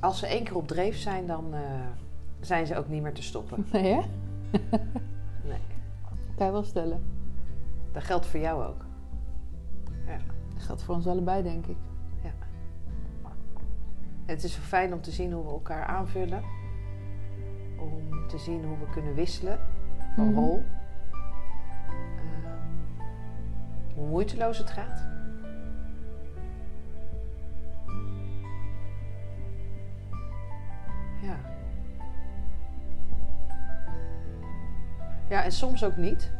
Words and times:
Als 0.00 0.18
ze 0.18 0.26
één 0.26 0.44
keer 0.44 0.56
op 0.56 0.68
dreef 0.68 0.96
zijn, 0.96 1.26
dan 1.26 1.54
eh, 1.54 1.60
zijn 2.40 2.66
ze 2.66 2.76
ook 2.76 2.88
niet 2.88 3.02
meer 3.02 3.12
te 3.14 3.22
stoppen. 3.22 3.66
Nee, 3.72 3.92
hè? 3.92 4.00
Nee. 5.44 5.58
Kan 6.36 6.46
je 6.46 6.52
wel 6.52 6.62
stellen. 6.64 7.02
Dat 7.92 8.02
geldt 8.04 8.26
voor 8.26 8.40
jou 8.40 8.64
ook. 8.64 8.84
Dat 10.54 10.62
geldt 10.66 10.82
voor 10.82 10.94
ons 10.94 11.06
allebei, 11.06 11.42
denk 11.42 11.66
ik. 11.66 11.76
Het 14.26 14.44
is 14.44 14.52
zo 14.54 14.60
fijn 14.60 14.92
om 14.92 15.00
te 15.00 15.10
zien 15.10 15.32
hoe 15.32 15.44
we 15.44 15.50
elkaar 15.50 15.84
aanvullen. 15.84 16.42
Om 17.80 18.28
te 18.28 18.38
zien 18.38 18.64
hoe 18.64 18.78
we 18.78 18.90
kunnen 18.92 19.14
wisselen 19.14 19.58
van 20.16 20.26
Mhm. 20.26 20.34
rol. 20.38 20.62
Hoe 23.98 24.06
moeiteloos 24.08 24.58
het 24.58 24.70
gaat. 24.70 25.06
Ja. 31.22 31.36
Ja, 35.28 35.44
en 35.44 35.52
soms 35.52 35.84
ook 35.84 35.96
niet. 35.96 36.30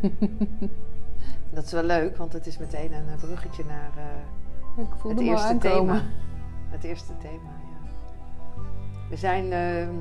Dat 1.50 1.64
is 1.64 1.72
wel 1.72 1.82
leuk, 1.82 2.16
want 2.16 2.32
het 2.32 2.46
is 2.46 2.58
meteen 2.58 2.92
een 2.92 3.08
eh, 3.08 3.16
bruggetje 3.18 3.64
naar 3.64 3.90
eh, 3.96 4.82
Ik 4.84 4.92
voelde 4.96 5.20
het 5.20 5.28
eerste 5.30 5.46
aankomen. 5.46 5.94
thema. 5.94 6.02
Het 6.70 6.84
eerste 6.84 7.16
thema, 7.18 7.50
ja. 7.70 7.90
Er 9.10 9.18
zijn, 9.18 9.52
ehm, 9.52 9.94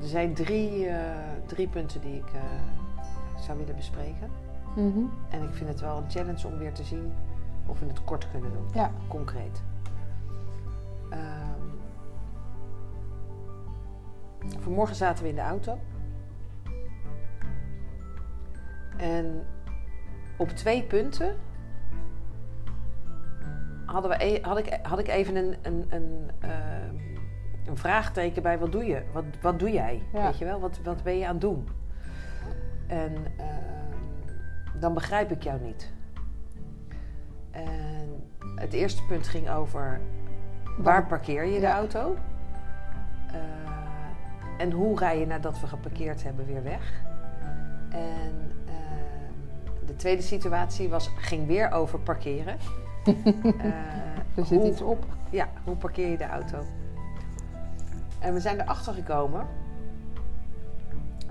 er 0.00 0.08
zijn 0.08 0.34
drie, 0.34 0.86
eh, 0.86 0.98
drie 1.46 1.68
punten 1.68 2.00
die 2.00 2.14
ik 2.16 2.30
zou 3.40 3.58
willen 3.58 3.76
bespreken. 3.76 4.41
Mhm. 4.76 5.04
En 5.28 5.42
ik 5.42 5.54
vind 5.54 5.68
het 5.68 5.80
wel 5.80 5.96
een 5.96 6.10
challenge 6.10 6.46
om 6.46 6.58
weer 6.58 6.72
te 6.72 6.84
zien 6.84 7.12
of 7.66 7.80
we 7.80 7.86
het 7.86 8.04
kort 8.04 8.30
kunnen 8.30 8.52
doen. 8.52 8.66
Ja. 8.74 8.90
Concreet. 9.08 9.62
Ehm, 11.10 11.60
vanmorgen 14.58 14.96
zaten 14.96 15.22
we 15.22 15.30
in 15.30 15.34
de 15.34 15.40
auto. 15.40 15.78
En 18.96 19.46
op 20.36 20.48
twee 20.48 20.82
punten 20.82 21.36
hadden 23.86 24.10
we 24.10 24.24
e- 24.24 24.42
had, 24.42 24.58
ik, 24.58 24.78
had 24.82 24.98
ik 24.98 25.08
even 25.08 25.36
een, 25.36 25.56
een, 25.62 25.86
een, 25.88 26.30
ehm, 26.38 26.94
een 27.66 27.76
vraagteken 27.76 28.42
bij 28.42 28.58
wat 28.58 28.72
doe 28.72 28.84
je? 28.84 29.02
Wat, 29.12 29.24
wat 29.40 29.58
doe 29.58 29.70
jij? 29.70 30.02
Ja. 30.12 30.24
Weet 30.24 30.38
je 30.38 30.44
wel? 30.44 30.60
Wat, 30.60 30.80
wat 30.82 31.02
ben 31.02 31.18
je 31.18 31.26
aan 31.26 31.32
het 31.32 31.40
doen? 31.40 31.68
En 32.86 33.12
ehm, 33.36 33.81
dan 34.80 34.94
begrijp 34.94 35.30
ik 35.30 35.42
jou 35.42 35.60
niet. 35.60 35.92
En 37.50 38.24
het 38.54 38.72
eerste 38.72 39.02
punt 39.06 39.28
ging 39.28 39.50
over 39.50 40.00
waar 40.78 41.06
parkeer 41.06 41.44
je 41.44 41.54
de 41.60 41.66
Ja. 41.66 41.74
auto? 41.76 42.16
Eh, 43.26 43.38
en 44.58 44.70
hoe 44.70 44.98
rij 44.98 45.18
je 45.18 45.26
nadat 45.26 45.60
we 45.60 45.66
geparkeerd 45.66 46.22
hebben 46.22 46.46
weer 46.46 46.62
weg? 46.62 47.02
En 47.90 48.52
ehm, 48.66 49.86
de 49.86 49.96
tweede 49.96 50.22
situatie 50.22 50.88
was, 50.88 51.10
ging 51.16 51.46
weer 51.46 51.70
over 51.70 51.98
parkeren. 51.98 52.56
Eh, 53.58 54.38
Er 54.38 54.44
zit 54.46 54.58
hoe- 54.58 54.68
iets 54.70 54.80
op. 54.82 55.04
ja, 55.30 55.48
hoe 55.64 55.76
parkeer 55.76 56.08
je 56.08 56.16
de 56.16 56.26
auto? 56.26 56.58
En 58.18 58.32
we 58.34 58.40
zijn 58.40 58.60
erachter 58.60 58.92
gekomen 58.94 59.46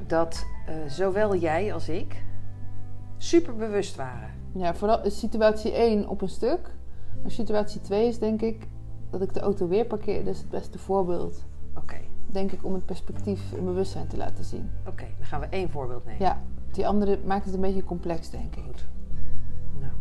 dat 0.08 0.46
eh, 0.66 0.76
zowel 0.88 1.36
jij 1.36 1.74
als 1.74 1.90
ik 1.90 2.24
super 3.22 3.56
bewust 3.56 3.96
waren. 3.96 4.30
Ja, 4.54 4.74
vooral 4.76 5.00
situatie 5.04 5.72
1 5.72 6.08
op 6.08 6.22
een 6.22 6.30
stuk. 6.30 6.74
Maar 7.22 7.32
situatie 7.32 7.82
2 7.82 8.08
is 8.08 8.20
denk 8.20 8.42
ik 8.42 8.68
dat 9.10 9.22
ik 9.22 9.34
de 9.34 9.40
auto 9.40 9.68
weer 9.68 9.86
parkeer. 9.86 10.24
Dat 10.26 10.34
is 10.34 10.40
het 10.40 10.50
beste 10.50 10.78
voorbeeld. 10.80 11.44
Oké, 11.78 11.96
Denk 12.26 12.52
ik 12.52 12.66
om 12.66 12.74
het 12.74 12.86
perspectief 12.86 13.54
en 13.54 13.66
bewustzijn 13.66 14.08
te 14.08 14.18
laten 14.18 14.44
zien. 14.44 14.70
oké, 14.88 15.06
dan 15.18 15.26
gaan 15.26 15.40
we 15.40 15.46
één 15.50 15.70
voorbeeld 15.70 16.06
nemen. 16.06 16.22
Ja, 16.26 16.42
die 16.72 16.88
andere 16.88 17.20
maakt 17.26 17.46
het 17.46 17.54
een 17.54 17.62
beetje 17.62 17.84
complex, 17.84 18.30
denk 18.30 18.56
ik. 18.56 18.64
Goed. 18.64 18.86
Nou, 19.80 19.92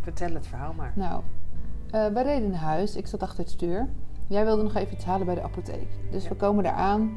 vertel 0.00 0.34
het 0.34 0.46
verhaal 0.46 0.72
maar. 0.72 0.92
Nou, 0.96 1.22
eh, 1.90 2.06
wij 2.06 2.22
reden 2.22 2.50
naar 2.50 2.60
huis. 2.60 2.96
Ik 2.96 3.06
zat 3.06 3.22
achter 3.22 3.38
het 3.38 3.50
stuur. 3.50 3.88
Jij 4.26 4.44
wilde 4.44 4.62
nog 4.62 4.74
even 4.74 4.92
iets 4.94 5.04
halen 5.04 5.26
bij 5.26 5.34
de 5.34 5.42
apotheek. 5.42 5.88
Dus 6.10 6.22
Ja. 6.22 6.28
we 6.28 6.34
komen 6.34 6.64
daar 6.64 6.72
aan. 6.72 7.12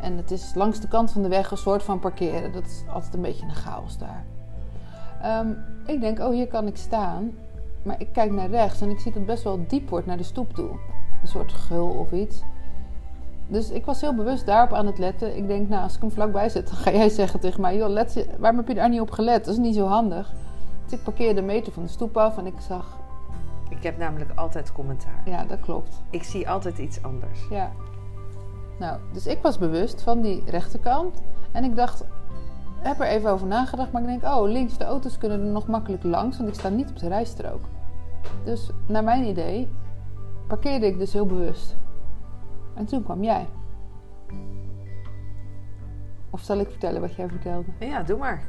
En 0.00 0.16
het 0.16 0.30
is 0.30 0.54
langs 0.54 0.80
de 0.80 0.88
kant 0.88 1.10
van 1.10 1.22
de 1.22 1.28
weg 1.28 1.50
een 1.50 1.56
soort 1.56 1.82
van 1.82 1.98
parkeren. 1.98 2.52
Dat 2.52 2.66
is 2.66 2.82
altijd 2.92 3.14
een 3.14 3.20
beetje 3.20 3.46
een 3.46 3.54
chaos 3.54 3.98
daar. 3.98 4.24
Ehm, 5.22 5.52
ik 5.86 6.00
denk, 6.00 6.18
oh, 6.18 6.30
hier 6.30 6.46
kan 6.46 6.66
ik 6.66 6.76
staan. 6.76 7.30
Maar 7.82 8.00
ik 8.00 8.08
kijk 8.12 8.30
naar 8.30 8.48
rechts 8.48 8.80
en 8.80 8.90
ik 8.90 8.98
zie 8.98 9.12
dat 9.12 9.20
het 9.20 9.30
best 9.30 9.42
wel 9.42 9.64
diep 9.66 9.88
wordt 9.88 10.06
naar 10.06 10.16
de 10.16 10.22
stoep 10.22 10.54
toe. 10.54 10.70
Een 11.22 11.28
soort 11.28 11.52
gul 11.52 11.88
of 11.88 12.12
iets. 12.12 12.42
Dus 13.46 13.70
ik 13.70 13.84
was 13.84 14.00
heel 14.00 14.14
bewust 14.14 14.46
daarop 14.46 14.72
aan 14.72 14.86
het 14.86 14.98
letten. 14.98 15.36
Ik 15.36 15.46
denk, 15.46 15.68
nou, 15.68 15.82
als 15.82 15.94
ik 15.94 16.00
hem 16.00 16.10
vlakbij 16.10 16.48
zet, 16.48 16.66
dan 16.66 16.76
ga 16.76 16.90
jij 16.92 17.08
zeggen 17.08 17.40
tegen 17.40 17.60
mij... 17.60 17.76
joh, 17.76 17.88
let 17.88 18.14
je, 18.14 18.26
waarom 18.38 18.58
heb 18.58 18.68
je 18.68 18.74
daar 18.74 18.88
niet 18.88 19.00
op 19.00 19.10
gelet? 19.10 19.44
Dat 19.44 19.54
is 19.54 19.60
niet 19.60 19.74
zo 19.74 19.86
handig. 19.86 20.32
Dus 20.84 20.92
ik 20.98 21.04
parkeerde 21.04 21.40
een 21.40 21.46
meter 21.46 21.72
van 21.72 21.82
de 21.82 21.88
stoep 21.88 22.16
af 22.16 22.38
en 22.38 22.46
ik 22.46 22.60
zag... 22.68 22.98
Ik 23.68 23.82
heb 23.82 23.98
namelijk 23.98 24.30
altijd 24.34 24.72
commentaar. 24.72 25.22
Ja, 25.24 25.44
dat 25.44 25.60
klopt. 25.60 26.02
Ik 26.10 26.22
zie 26.22 26.50
altijd 26.50 26.78
iets 26.78 27.02
anders. 27.02 27.40
Ja. 27.50 27.70
Nou, 28.80 28.98
dus 29.12 29.26
ik 29.26 29.42
was 29.42 29.58
bewust 29.58 30.02
van 30.02 30.20
die 30.20 30.42
rechterkant. 30.46 31.22
En 31.52 31.64
ik 31.64 31.76
dacht, 31.76 32.04
heb 32.78 33.00
er 33.00 33.06
even 33.06 33.30
over 33.30 33.46
nagedacht. 33.46 33.92
Maar 33.92 34.02
ik 34.02 34.08
denk, 34.08 34.24
oh, 34.24 34.48
links 34.48 34.78
de 34.78 34.84
auto's 34.84 35.18
kunnen 35.18 35.40
er 35.40 35.46
nog 35.46 35.66
makkelijk 35.66 36.02
langs. 36.02 36.36
Want 36.36 36.48
ik 36.48 36.54
sta 36.54 36.68
niet 36.68 36.90
op 36.90 36.98
de 36.98 37.08
rijstrook. 37.08 37.60
Dus 38.44 38.70
naar 38.86 39.04
mijn 39.04 39.24
idee 39.24 39.68
parkeerde 40.46 40.86
ik 40.86 40.98
dus 40.98 41.12
heel 41.12 41.26
bewust. 41.26 41.76
En 42.74 42.84
toen 42.86 43.02
kwam 43.02 43.22
jij. 43.22 43.46
Of 46.30 46.40
zal 46.40 46.58
ik 46.58 46.70
vertellen 46.70 47.00
wat 47.00 47.14
jij 47.14 47.28
vertelde? 47.28 47.70
Ja, 47.78 48.02
doe 48.02 48.18
maar. 48.18 48.42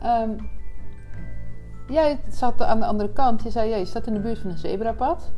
Ehm, 0.00 0.30
jij 1.88 2.20
zat 2.28 2.62
aan 2.62 2.80
de 2.80 2.86
andere 2.86 3.12
kant. 3.12 3.42
Je 3.42 3.50
zei, 3.50 3.70
ja, 3.70 3.76
je 3.76 3.84
staat 3.84 4.06
in 4.06 4.14
de 4.14 4.20
buurt 4.20 4.38
van 4.38 4.50
een 4.50 4.58
zebrapad. 4.58 5.32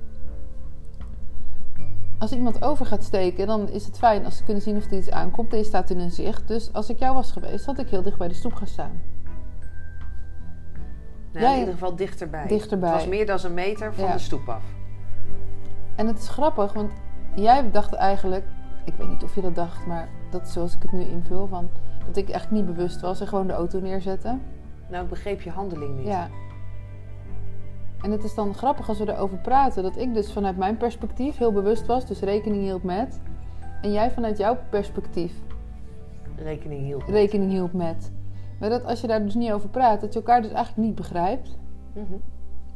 Als 2.19 2.32
iemand 2.32 2.62
over 2.62 2.87
gaat 2.87 3.04
steken, 3.04 3.47
dan 3.47 3.69
is 3.69 3.87
het 3.87 3.99
fijn 3.99 4.25
als 4.25 4.37
ze 4.37 4.44
kunnen 4.44 4.62
zien 4.62 4.77
of 4.77 4.84
er 4.91 4.97
iets 4.97 5.10
aankomt. 5.10 5.53
En 5.53 5.59
je 5.59 5.65
staat 5.65 5.91
in 5.91 5.99
een 5.99 6.10
zicht. 6.10 6.49
Dus 6.49 6.72
als 6.72 6.88
ik 6.91 6.99
jou 6.99 7.15
was 7.15 7.32
geweest, 7.32 7.66
had 7.66 7.78
ik 7.78 7.88
heel 7.88 8.03
dicht 8.03 8.19
bij 8.19 8.28
de 8.28 8.34
stoep 8.34 8.54
gaan 8.54 8.66
staan. 8.66 9.00
Nou, 11.32 11.44
Jij- 11.44 11.53
in 11.55 11.59
ieder 11.59 11.75
geval 11.75 11.97
dichterbij. 11.97 12.47
Dichterbij. 12.47 12.88
Het 12.91 12.99
was 12.99 13.09
meer 13.09 13.26
dan 13.26 13.38
een 13.44 13.55
meter 13.55 13.94
van 13.94 14.05
Ja. 14.05 14.12
de 14.12 14.19
stoep 14.19 14.49
af. 14.49 14.62
En 15.94 16.06
het 16.06 16.19
is 16.19 16.28
grappig, 16.28 16.72
want 16.72 16.91
jij 17.34 17.71
dacht 17.71 17.93
eigenlijk... 17.93 18.44
Ik 18.84 18.94
weet 18.97 19.09
niet 19.09 19.22
of 19.22 19.34
je 19.34 19.41
dat 19.41 19.55
dacht, 19.55 19.87
maar 19.87 20.09
dat 20.31 20.47
is 20.47 20.53
zoals 20.53 20.75
ik 20.75 20.82
het 20.82 20.93
nu 20.93 21.00
invul. 21.03 21.47
Van, 21.47 21.71
dat 22.06 22.16
ik 22.16 22.28
echt 22.28 22.50
niet 22.50 22.66
bewust 22.66 23.00
was 23.00 23.21
en 23.21 23.26
gewoon 23.26 23.47
de 23.47 23.53
auto 23.53 23.81
neerzette. 23.81 24.38
Nou, 24.88 25.03
ik 25.05 25.10
begreep 25.10 25.41
je 25.41 25.50
handeling 25.50 25.97
niet. 25.97 26.06
Ja. 26.06 26.28
En 28.02 28.10
het 28.10 28.24
is 28.24 28.34
dan 28.34 28.54
grappig 28.54 28.88
als 28.88 28.98
we 28.98 29.12
erover 29.12 29.38
praten, 29.38 29.82
dat 29.82 29.96
ik 29.96 30.14
dus 30.14 30.32
vanuit 30.32 30.56
mijn 30.56 30.76
perspectief 30.76 31.36
heel 31.38 31.52
bewust 31.52 31.86
was, 31.86 32.06
dus 32.06 32.20
rekening 32.20 32.62
hield 32.62 32.82
met. 32.82 33.20
En 33.82 33.92
jij 33.92 34.10
vanuit 34.10 34.38
jouw 34.38 34.58
perspectief 34.70 35.32
Rekening 36.36 36.80
hield. 36.84 37.02
rekening 37.08 37.50
hield 37.50 37.72
met. 37.72 38.10
Maar 38.60 38.68
dat 38.70 38.84
als 38.84 39.00
je 39.00 39.06
daar 39.06 39.22
dus 39.24 39.34
niet 39.34 39.52
over 39.52 39.68
praat, 39.68 40.00
dat 40.00 40.12
je 40.12 40.18
elkaar 40.18 40.42
dus 40.42 40.50
eigenlijk 40.52 40.86
niet 40.86 40.96
begrijpt. 40.96 41.56
Mhm. 41.92 42.04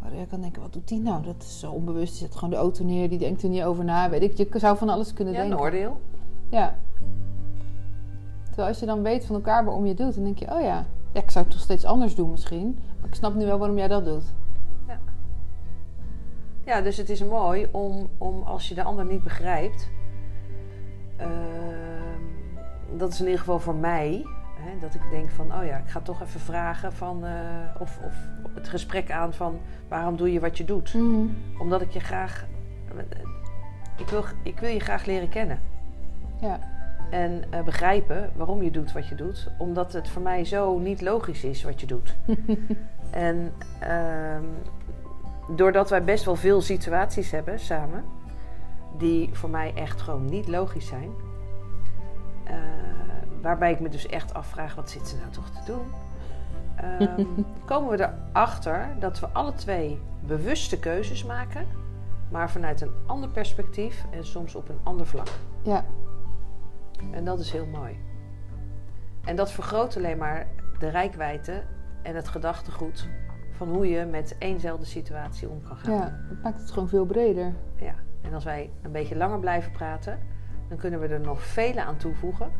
Maar 0.02 0.14
je 0.14 0.26
kan 0.26 0.40
denken, 0.40 0.62
wat 0.62 0.72
doet 0.72 0.88
die 0.88 1.00
nou? 1.00 1.22
Dat 1.22 1.34
is 1.38 1.58
zo 1.58 1.70
onbewust. 1.72 2.10
Die 2.12 2.20
zet 2.26 2.34
gewoon 2.34 2.50
de 2.50 2.56
auto 2.56 2.84
neer, 2.84 3.08
die 3.08 3.18
denkt 3.18 3.42
er 3.42 3.48
niet 3.48 3.62
over 3.62 3.84
na. 3.84 4.10
Weet 4.10 4.22
ik, 4.22 4.36
je 4.36 4.48
zou 4.58 4.76
van 4.76 4.88
alles 4.88 5.12
kunnen 5.12 5.34
Ja, 5.34 5.40
een 5.42 5.48
denken. 5.48 5.64
oordeel. 5.66 6.00
Ja. 6.50 6.74
Terwijl 8.44 8.68
als 8.68 8.78
je 8.80 8.86
dan 8.86 9.02
weet 9.02 9.24
van 9.24 9.34
elkaar 9.34 9.64
waarom 9.64 9.82
je 9.82 9.88
het 9.88 9.98
doet, 9.98 10.14
dan 10.14 10.24
denk 10.24 10.38
je, 10.38 10.52
oh 10.54 10.60
ja. 10.60 10.86
Ja, 11.12 11.20
ik 11.22 11.30
zou 11.30 11.44
het 11.44 11.54
toch 11.54 11.62
steeds 11.62 11.84
anders 11.84 12.14
doen 12.14 12.30
misschien. 12.30 12.78
Maar 13.00 13.08
ik 13.08 13.14
snap 13.14 13.34
nu 13.34 13.46
wel 13.46 13.58
waarom 13.58 13.76
jij 13.76 13.88
dat 13.88 14.04
doet. 14.04 14.24
Ja, 16.70 16.80
dus 16.80 16.96
het 16.96 17.10
is 17.10 17.24
mooi 17.24 17.68
om, 17.70 18.10
om 18.18 18.42
als 18.42 18.68
je 18.68 18.74
de 18.74 18.82
ander 18.82 19.04
niet 19.04 19.22
begrijpt. 19.22 19.88
ehm, 21.16 22.20
dat 22.96 23.12
is 23.12 23.18
in 23.18 23.24
ieder 23.24 23.40
geval 23.40 23.58
voor 23.58 23.74
mij. 23.74 24.26
Hè, 24.60 24.78
dat 24.80 24.94
ik 24.94 25.00
denk 25.10 25.30
van, 25.30 25.54
oh 25.54 25.64
ja, 25.64 25.76
ik 25.76 25.88
ga 25.88 26.00
toch 26.00 26.22
even 26.22 26.40
vragen 26.40 26.92
van, 26.92 27.24
eh, 27.24 27.80
of, 27.80 27.98
of 28.04 28.14
het 28.54 28.68
gesprek 28.68 29.10
aan 29.10 29.32
van 29.32 29.58
waarom 29.88 30.16
doe 30.16 30.32
je 30.32 30.40
wat 30.40 30.58
je 30.58 30.64
doet. 30.64 30.94
Omdat 31.58 31.80
ik 31.80 31.90
je 31.90 32.00
graag, 32.00 32.46
ik 33.96 34.08
wil, 34.08 34.24
ik 34.42 34.58
wil 34.58 34.70
je 34.70 34.80
graag 34.80 35.04
leren 35.04 35.28
kennen. 35.28 35.58
Ja. 36.40 36.58
En 37.10 37.44
eh, 37.50 37.62
begrijpen 37.62 38.30
waarom 38.36 38.62
je 38.62 38.70
doet 38.70 38.92
wat 38.92 39.08
je 39.08 39.14
doet. 39.14 39.50
Omdat 39.58 39.92
het 39.92 40.08
voor 40.08 40.22
mij 40.22 40.44
zo 40.44 40.78
niet 40.78 41.00
logisch 41.00 41.44
is 41.44 41.62
wat 41.62 41.80
je 41.80 41.86
doet. 41.86 42.16
en 43.10 43.52
ehm, 43.80 44.44
doordat 45.56 45.90
wij 45.90 46.04
best 46.04 46.24
wel 46.24 46.36
veel 46.36 46.60
situaties 46.60 47.30
hebben 47.30 47.58
samen. 47.58 48.04
Die 48.98 49.30
voor 49.34 49.50
mij 49.50 49.72
echt 49.74 50.00
gewoon 50.00 50.24
niet 50.24 50.48
logisch 50.48 50.86
zijn. 50.86 51.10
eh, 52.44 52.54
waarbij 53.42 53.72
ik 53.72 53.80
me 53.80 53.88
dus 53.88 54.06
echt 54.06 54.34
afvraag, 54.34 54.74
wat 54.74 54.90
zit 54.90 55.08
ze 55.08 55.16
nou 55.16 55.30
toch 55.30 55.50
te 55.50 55.72
doen? 55.72 55.86
ehm, 56.76 57.24
komen 57.66 57.90
we 57.98 58.10
erachter 58.32 58.88
dat 58.98 59.20
we 59.20 59.28
alle 59.32 59.54
twee 59.54 60.00
bewuste 60.20 60.78
keuzes 60.78 61.24
maken, 61.24 61.66
maar 62.30 62.50
vanuit 62.50 62.80
een 62.80 62.92
ander 63.06 63.28
perspectief 63.28 64.04
en 64.10 64.24
soms 64.26 64.54
op 64.54 64.68
een 64.68 64.80
ander 64.82 65.06
vlak. 65.06 65.28
Ja, 65.62 65.84
En 67.10 67.24
dat 67.24 67.40
is 67.40 67.50
heel 67.50 67.66
mooi. 67.66 67.98
En 69.24 69.36
dat 69.36 69.52
vergroot 69.52 69.96
alleen 69.96 70.18
maar 70.18 70.46
de 70.78 70.88
rijkwijde 70.88 71.62
en 72.02 72.14
het 72.14 72.28
gedachtegoed 72.28 73.08
van 73.60 73.68
hoe 73.68 73.88
je 73.88 74.04
met 74.04 74.36
éénzelfde 74.38 74.86
situatie 74.86 75.48
om 75.48 75.62
kan 75.62 75.76
gaan. 75.76 75.92
ja, 75.94 76.18
het 76.28 76.42
maakt 76.42 76.60
het 76.60 76.70
gewoon 76.70 76.88
veel 76.88 77.04
breder. 77.04 77.52
Ja. 77.76 77.94
En 78.20 78.34
als 78.34 78.44
wij 78.44 78.70
een 78.82 78.92
beetje 78.92 79.16
langer 79.16 79.38
blijven 79.38 79.72
praten, 79.72 80.18
dan 80.68 80.78
kunnen 80.78 81.00
we 81.00 81.06
er 81.06 81.20
nog 81.20 81.42
vele 81.42 81.84
aan 81.84 81.96
toevoegen. 81.96 82.50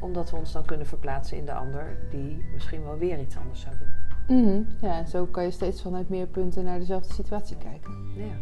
Omdat 0.00 0.30
we 0.30 0.36
ons 0.36 0.52
dan 0.52 0.64
kunnen 0.64 0.86
verplaatsen 0.86 1.36
in 1.36 1.44
de 1.44 1.52
ander 1.52 1.96
die 2.10 2.44
misschien 2.52 2.82
wel 2.82 2.98
weer 2.98 3.18
iets 3.20 3.36
anders 3.36 3.60
zou 3.60 3.74
doen. 3.78 4.42
Mhm. 4.42 4.62
Ja, 4.80 4.98
en 4.98 5.06
zo 5.08 5.26
kan 5.26 5.42
je 5.44 5.50
steeds 5.50 5.82
vanuit 5.82 6.08
meer 6.08 6.26
punten 6.26 6.64
naar 6.64 6.78
dezelfde 6.78 7.12
situatie 7.12 7.56
kijken. 7.56 7.92
Ja. 8.14 8.22
En 8.22 8.38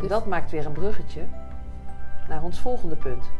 Dus- 0.00 0.08
dat 0.08 0.26
maakt 0.26 0.50
weer 0.50 0.66
een 0.66 0.72
bruggetje 0.72 1.22
naar 2.28 2.42
ons 2.42 2.60
volgende 2.60 2.96
punt. 2.96 3.30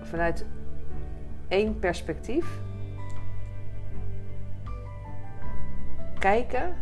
Vanuit 0.00 0.46
één 1.48 1.78
perspectief 1.78 2.60
kijken 6.22 6.74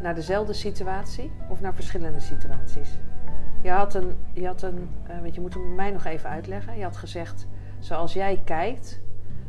naar 0.00 0.14
dezelfde 0.14 0.52
situatie 0.52 1.30
of 1.48 1.60
naar 1.60 1.74
verschillende 1.74 2.20
situaties. 2.20 2.98
Je 3.62 3.70
had 3.70 3.94
een, 3.94 4.12
je 4.32 4.46
had 4.46 4.62
een 4.62 4.88
eh, 5.06 5.20
want 5.20 5.34
je 5.34 5.40
moet 5.40 5.54
hem 5.54 5.74
mij 5.74 5.90
nog 5.90 6.04
even 6.04 6.30
uitleggen. 6.30 6.76
Je 6.76 6.82
had 6.82 6.96
gezegd, 6.96 7.46
zoals 7.78 8.12
jij 8.12 8.40
kijkt 8.44 9.00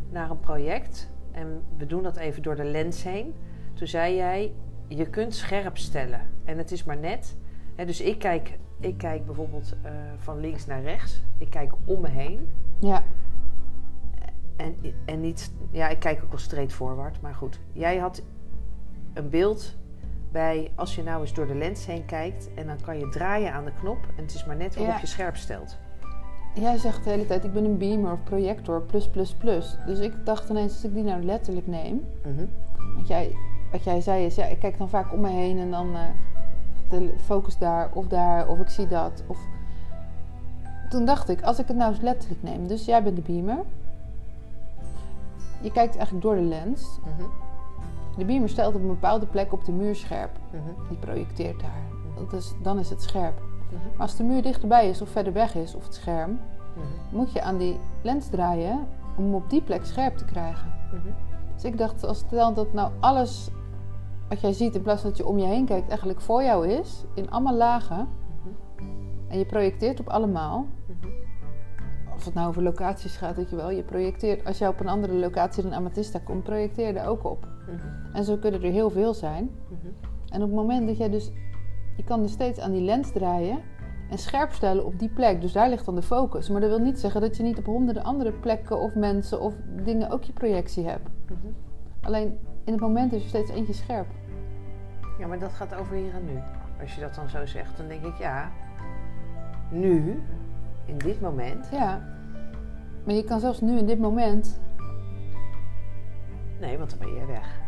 naar 0.10 0.30
een 0.30 0.40
project, 0.40 1.12
en 1.32 1.62
we 1.78 1.86
doen 1.86 2.04
dat 2.04 2.18
even 2.18 2.42
door 2.42 2.56
de 2.56 2.64
lens 2.64 3.04
heen. 3.04 3.34
Toen 3.74 3.88
zei 3.88 4.16
jij, 4.16 4.54
je 4.88 5.10
kunt 5.10 5.36
scherp 5.36 5.78
stellen. 5.78 6.22
En 6.46 6.58
het 6.58 6.72
is 6.72 6.84
maar 6.84 6.98
net. 6.98 7.38
Hè, 7.76 7.86
dus 7.86 8.02
ik 8.02 8.20
kijk, 8.20 8.58
ik 8.80 8.98
kijk 8.98 9.26
bijvoorbeeld 9.26 9.76
eh, 9.82 9.92
van 10.18 10.40
links 10.40 10.66
naar 10.66 10.82
rechts. 10.82 11.24
Ik 11.38 11.50
kijk 11.50 11.72
om 11.86 12.02
me 12.02 12.10
heen. 12.10 12.50
Ja, 12.80 13.04
En, 14.56 14.76
en 15.06 15.22
niet, 15.22 15.54
ja, 15.72 15.88
ik 15.88 16.00
kijk 16.00 16.24
ook 16.24 16.30
wel 16.30 16.40
straight 16.40 16.74
forward. 16.74 17.22
Maar 17.22 17.36
goed, 17.36 17.60
jij 17.74 17.98
had 17.98 18.24
een 19.14 19.30
beeld 19.30 19.76
bij, 20.32 20.72
als 20.76 20.96
je 20.96 21.04
nou 21.04 21.22
eens 21.22 21.34
door 21.34 21.48
de 21.48 21.56
lens 21.56 21.86
heen 21.86 22.06
kijkt. 22.06 22.50
En 22.56 22.68
dan 22.68 22.78
kan 22.82 23.00
je 23.00 23.10
draaien 23.10 23.54
aan 23.54 23.66
de 23.66 23.74
knop. 23.80 23.98
En 24.18 24.24
het 24.24 24.34
is 24.34 24.46
maar 24.46 24.56
net 24.56 24.76
waarop 24.76 24.94
Ja. 24.94 25.02
je 25.02 25.08
scherp 25.08 25.36
stelt. 25.36 25.78
jij 26.54 26.78
zegt 26.78 27.04
de 27.04 27.10
hele 27.10 27.26
tijd, 27.26 27.44
ik 27.44 27.54
ben 27.54 27.66
een 27.66 27.78
beamer 27.78 28.12
of 28.12 28.24
projector, 28.24 28.82
plus, 28.82 29.08
plus, 29.10 29.34
plus. 29.34 29.78
Dus 29.86 30.00
ik 30.00 30.14
dacht 30.26 30.50
ineens, 30.50 30.74
als 30.74 30.84
ik 30.84 30.94
die 30.94 31.04
nou 31.04 31.24
letterlijk 31.24 31.68
neem... 31.68 32.06
Mhm. 32.26 32.46
Want 32.96 33.08
jij, 33.08 33.36
wat 33.72 33.84
jij 33.84 34.02
zei 34.02 34.26
is, 34.26 34.36
ja, 34.36 34.46
ik 34.46 34.60
kijk 34.60 34.78
dan 34.78 34.90
vaak 34.90 35.14
om 35.14 35.20
me 35.20 35.30
heen 35.30 35.60
en 35.60 35.72
dan 35.72 35.96
eh, 35.96 36.02
de 36.90 37.14
focus 37.26 37.58
daar 37.58 37.90
of 37.94 38.08
daar 38.08 38.48
of 38.48 38.60
ik 38.60 38.70
zie 38.70 38.88
dat. 38.88 39.24
Of... 39.28 39.40
Toen 40.90 41.06
dacht 41.06 41.30
ik, 41.30 41.42
als 41.42 41.60
ik 41.60 41.68
het 41.68 41.78
nou 41.78 41.92
eens 41.92 42.02
letterlijk 42.02 42.44
neem, 42.44 42.68
dus 42.68 42.86
jij 42.86 43.04
bent 43.04 43.16
de 43.16 43.22
beamer. 43.22 43.58
Je 45.62 45.72
kijkt 45.72 45.96
eigenlijk 45.96 46.22
door 46.26 46.36
de 46.36 46.42
lens. 46.42 47.00
Mhm. 47.06 47.30
De 48.19 48.25
beamer 48.25 48.50
stelt 48.50 48.75
op 48.75 48.81
een 48.81 48.88
bepaalde 48.88 49.25
plek 49.25 49.54
op 49.54 49.66
de 49.66 49.71
muur 49.71 49.95
scherp. 49.95 50.31
Mhm. 50.51 50.88
Die 50.89 50.98
projecteert 50.98 51.60
daar. 51.60 51.83
Dat 52.16 52.33
is, 52.33 52.54
dan 52.62 52.80
is 52.80 52.89
het 52.89 53.01
scherp. 53.01 53.39
Mhm. 53.39 53.75
Maar 53.92 54.01
als 54.01 54.16
de 54.16 54.24
muur 54.24 54.42
dichterbij 54.42 54.89
is 54.89 55.01
of 55.01 55.10
verder 55.10 55.33
weg 55.33 55.56
is, 55.56 55.75
of 55.75 55.83
het 55.83 55.94
scherm, 55.94 56.30
Mhm. 56.75 57.16
moet 57.18 57.31
je 57.31 57.42
aan 57.42 57.57
die 57.57 57.80
lens 58.01 58.27
draaien 58.30 58.88
om 59.18 59.24
hem 59.24 59.33
op 59.33 59.50
die 59.50 59.62
plek 59.62 59.86
scherp 59.86 60.18
te 60.18 60.25
krijgen. 60.25 60.71
Dus 61.54 61.63
ik 61.63 61.77
dacht, 61.77 62.06
als 62.06 62.18
stel 62.18 62.54
dat 62.54 62.74
nou 62.74 62.92
alles 63.00 63.50
wat 64.30 64.42
jij 64.42 64.54
ziet, 64.54 64.75
in 64.75 64.81
plaats 64.81 65.01
van 65.01 65.10
dat 65.10 65.19
je 65.19 65.25
om 65.27 65.38
je 65.39 65.45
heen 65.45 65.66
kijkt, 65.66 65.88
eigenlijk 65.89 66.21
voor 66.21 66.44
jou 66.44 66.68
is, 66.68 67.04
in 67.13 67.31
allemaal 67.31 67.56
lagen, 67.56 68.07
en 69.27 69.38
je 69.38 69.45
projecteert 69.45 70.00
op 70.00 70.10
allemaal. 70.10 70.66
Of 72.19 72.25
het 72.25 72.33
nou 72.33 72.48
over 72.48 72.63
locaties 72.63 73.18
gaat, 73.18 73.36
weet 73.36 73.50
je 73.50 73.56
wel, 73.56 73.69
je 73.69 73.83
projecteert, 73.83 74.45
als 74.45 74.57
jij 74.57 74.68
op 74.68 74.80
een 74.80 74.88
andere 74.88 75.13
locatie 75.13 75.63
dan 75.63 75.74
Amatista 75.74 76.19
komt, 76.19 76.44
projecteer 76.44 76.88
je 76.88 77.00
er 77.00 77.07
ook 77.07 77.24
op. 77.24 77.48
Mhm. 77.68 78.16
En 78.16 78.24
zo 78.24 78.38
kunnen 78.38 78.63
er 78.63 78.71
heel 78.71 78.89
veel 78.89 79.13
zijn. 79.13 79.50
Mhm. 79.68 79.88
En 80.30 80.42
op 80.42 80.48
het 80.48 80.57
moment 80.57 80.88
dat 80.88 80.98
jij 80.98 81.10
dus, 81.10 81.31
je 81.98 82.04
kan 82.04 82.21
dus 82.21 82.31
steeds 82.31 82.60
aan 82.60 82.71
die 82.71 82.81
lens 82.81 83.12
draaien 83.12 83.60
en 84.10 84.18
scherp 84.18 84.51
stellen 84.51 84.86
op 84.86 85.00
die 85.00 85.10
plek, 85.10 85.42
dus 85.42 85.51
daar 85.51 85.69
ligt 85.69 85.86
dan 85.86 85.95
de 85.95 86.01
focus. 86.01 86.50
Maar 86.50 86.62
dat 86.62 86.69
wil 86.69 86.80
niet 86.80 87.00
zeggen 87.00 87.21
dat 87.21 87.38
je 87.38 87.44
niet 87.44 87.57
op 87.57 87.66
honderden 87.66 88.04
andere 88.04 88.31
plekken 88.31 88.80
of 88.80 88.95
mensen 88.95 89.42
of 89.42 89.54
dingen 89.83 90.10
ook 90.10 90.24
je 90.24 90.33
projectie 90.33 90.88
hebt. 90.88 91.10
Mhm. 91.25 91.48
Alleen 92.01 92.38
in 92.63 92.71
het 92.71 92.81
moment 92.81 93.13
is 93.13 93.21
er 93.21 93.30
steeds 93.30 93.51
eentje 93.51 93.74
scherp. 93.74 94.07
Ja, 95.19 95.27
maar 95.27 95.39
dat 95.39 95.51
gaat 95.51 95.75
over 95.75 95.95
hier 95.95 96.13
en 96.13 96.25
nu. 96.25 96.39
Als 96.81 96.95
je 96.95 97.01
dat 97.01 97.16
dan 97.16 97.30
zo 97.30 97.45
zegt, 97.45 97.77
dan 97.77 97.88
denk 97.88 98.06
ik 98.06 98.16
ja. 98.16 98.51
Nu, 99.71 100.24
in 100.90 100.98
dit 100.98 101.22
moment. 101.22 101.68
Ja. 101.72 102.02
Maar 103.06 103.16
je 103.16 103.24
kan 103.24 103.40
zelfs 103.40 103.62
nu 103.62 103.78
in 103.78 103.86
dit 103.86 104.00
moment. 104.00 104.60
Nee, 106.60 106.78
want 106.78 106.90
dan 106.90 107.00
ben 107.00 107.14
je 107.16 107.26
weg. 107.26 107.60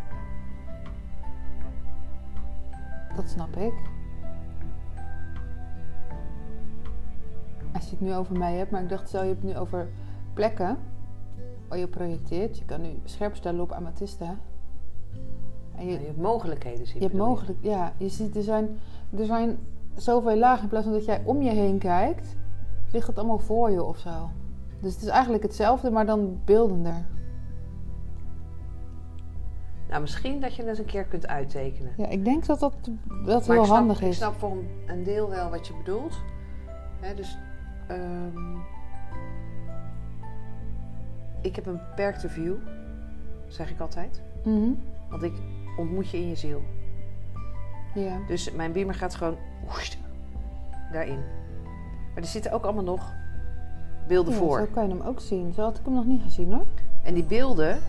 Dat 3.16 3.30
snap 3.30 3.56
ik. 3.56 3.74
Als 7.74 7.84
je 7.86 7.92
het 7.92 8.02
nu 8.02 8.16
over 8.16 8.38
mij 8.38 8.54
hebt, 8.56 8.72
maar 8.72 8.82
ik 8.82 8.90
dacht, 8.90 9.08
stel 9.08 9.22
je 9.22 9.28
hebt 9.28 9.42
het 9.42 9.52
nu 9.54 9.58
over 9.58 9.88
plekken 10.34 10.78
waar 11.68 11.78
je 11.78 11.88
projecteert. 11.88 12.58
Je 12.58 12.66
kan 12.66 12.82
nu 12.82 12.90
scherp 13.04 13.36
stellen 13.36 13.62
op 13.62 13.72
amatisten. 13.72 14.40
En 15.76 15.86
je, 15.86 15.92
Ja, 15.92 16.00
je 16.00 16.06
hebt 16.06 16.18
mogelijkheden 16.22 16.86
zien. 16.88 16.96
je 16.98 17.06
hebt 17.06 17.18
mogelijk, 17.18 17.58
ja, 17.62 17.94
je 17.98 18.10
ziet 18.10 18.36
er 18.36 18.44
zijn, 18.44 18.80
er 19.18 19.26
zijn 19.26 19.58
zoveel 19.96 20.38
lagen 20.38 20.64
in 20.64 20.70
plaats 20.70 20.86
van 20.86 20.94
dat 20.94 21.06
jij 21.06 21.22
om 21.26 21.42
je 21.42 21.50
heen 21.50 21.78
kijkt, 21.78 22.36
ligt 22.92 23.08
het 23.08 23.18
allemaal 23.18 23.40
voor 23.40 23.72
je 23.72 23.84
of 23.84 23.98
zo. 23.98 24.30
Dus 24.82 24.94
het 24.94 25.02
is 25.04 25.10
eigenlijk 25.10 25.44
hetzelfde, 25.44 25.92
maar 25.92 26.06
dan 26.06 26.40
beeldender. 26.46 27.06
Nou, 29.90 30.02
misschien 30.02 30.40
dat 30.40 30.56
je 30.56 30.64
het 30.64 30.80
een 30.80 30.86
keer 30.86 31.04
kunt 31.06 31.28
uittekenen. 31.28 31.94
Ja, 31.98 32.08
ik 32.08 32.26
denk 32.26 32.46
dat 32.46 32.60
dat, 32.60 32.74
dat 33.26 33.48
Maar 33.48 33.58
ik 33.58 33.64
snap, 33.64 33.78
handig 33.78 34.02
Ik 34.02 34.08
is. 34.08 34.18
snap 34.18 34.40
voor 34.40 34.58
een, 34.86 35.04
deel 35.04 35.30
wel 35.30 35.50
wat 35.50 35.68
je 35.68 35.74
bedoelt. 35.78 36.22
Dus, 37.16 37.38
ehm, 37.88 38.56
ik 41.42 41.56
heb 41.56 41.66
een 41.66 41.78
beperkte 41.90 42.30
view, 42.30 42.56
zeg 43.48 43.72
ik 43.72 43.80
altijd. 43.80 44.22
Mhm. 44.44 44.72
Want 45.10 45.24
ik 45.24 45.34
ontmoet 45.78 46.10
je 46.10 46.18
in 46.18 46.28
je 46.28 46.36
ziel. 46.36 46.62
Ja. 47.96 48.20
Dus 48.28 48.52
mijn 48.52 48.72
beamer 48.72 48.96
gaat 48.96 49.16
gewoon 49.16 49.38
woest, 49.68 49.98
daarin. 50.92 51.20
Maar 52.14 52.24
er 52.24 52.30
zitten 52.30 52.52
ook 52.52 52.64
allemaal 52.64 52.84
nog 52.84 53.14
beelden 54.08 54.34
Ja, 54.34 54.40
voor. 54.40 54.60
Zo 54.60 54.68
kan 54.74 54.84
je 54.84 54.90
hem 54.90 55.02
ook 55.02 55.20
zien. 55.20 55.54
Zo 55.54 55.62
had 55.62 55.78
ik 55.78 55.86
hem 55.86 55.94
nog 55.94 56.06
niet 56.06 56.22
gezien 56.22 56.54
hoor. 56.54 56.66
En 57.04 57.14
die 57.14 57.24
beelden, 57.24 57.80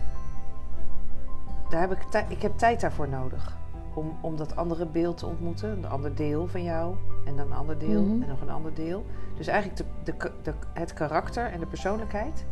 daar 1.69 1.81
heb 1.81 1.91
ik, 1.91 2.25
ik 2.27 2.41
heb 2.41 2.57
tijd 2.57 2.81
daarvoor 2.81 3.09
nodig. 3.09 3.57
Om, 3.93 4.17
om 4.21 4.35
dat 4.37 4.55
andere 4.55 4.85
beeld 4.85 5.17
te 5.17 5.25
ontmoeten. 5.25 5.69
Een 5.69 5.87
ander 5.87 6.15
deel 6.15 6.47
van 6.47 6.63
jou. 6.63 6.95
En 7.25 7.35
dan 7.35 7.45
een 7.45 7.57
ander 7.57 7.77
deel. 7.77 8.01
Mhm. 8.01 8.21
En 8.21 8.29
nog 8.29 8.41
een 8.41 8.49
ander 8.49 8.73
deel. 8.73 9.05
Dus 9.37 9.47
eigenlijk 9.47 9.85
de, 10.03 10.13
de, 10.43 10.53
het 10.73 10.93
karakter 10.93 11.51
en 11.51 11.59
de 11.59 11.65
persoonlijkheid. 11.65 12.45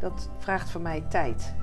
Dat 0.00 0.28
vraagt 0.38 0.70
van 0.70 0.82
mij 0.82 1.00
tijd. 1.08 1.54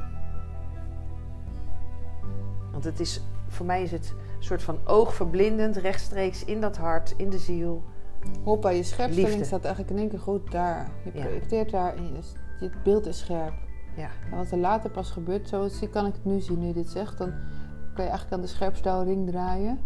Want 2.71 2.83
het 2.83 2.99
is, 2.99 3.21
voor 3.47 3.65
mij 3.65 3.83
is 3.83 3.91
het 3.91 4.13
een 4.37 4.43
soort 4.43 4.63
van 4.63 4.77
oogverblindend. 4.83 5.75
Rechtstreeks 5.75 6.45
in 6.45 6.61
dat 6.61 6.77
hart, 6.77 7.13
in 7.17 7.29
de 7.29 7.37
ziel. 7.37 7.83
Hoppa, 8.43 8.69
je 8.69 8.83
scherpstelling 8.83 9.29
Liefde. 9.29 9.45
staat 9.45 9.63
eigenlijk 9.65 9.93
in 9.95 9.99
één 9.99 10.09
keer 10.09 10.19
goed 10.19 10.51
daar. 10.51 10.91
Je 11.03 11.11
Ja. 11.13 11.21
projecteert 11.25 11.69
daar 11.71 11.95
en 11.95 12.03
je, 12.59 12.69
beeld 12.83 13.05
is 13.05 13.19
scherp. 13.19 13.53
Ja. 13.95 14.09
En 14.31 14.37
wat 14.37 14.51
er 14.51 14.57
later 14.57 14.89
pas 14.89 15.11
gebeurt, 15.11 15.47
zo 15.49 15.67
kan 15.91 16.05
ik 16.05 16.13
het 16.13 16.25
nu 16.25 16.39
zien 16.41 16.59
nu 16.59 16.67
je 16.67 16.73
dit 16.73 16.89
zegt. 16.89 17.17
Dan 17.17 17.29
kan 17.93 18.03
je 18.03 18.09
eigenlijk 18.09 18.31
aan 18.33 18.41
de 18.41 18.47
scherpstelring 18.47 19.29
draaien. 19.29 19.79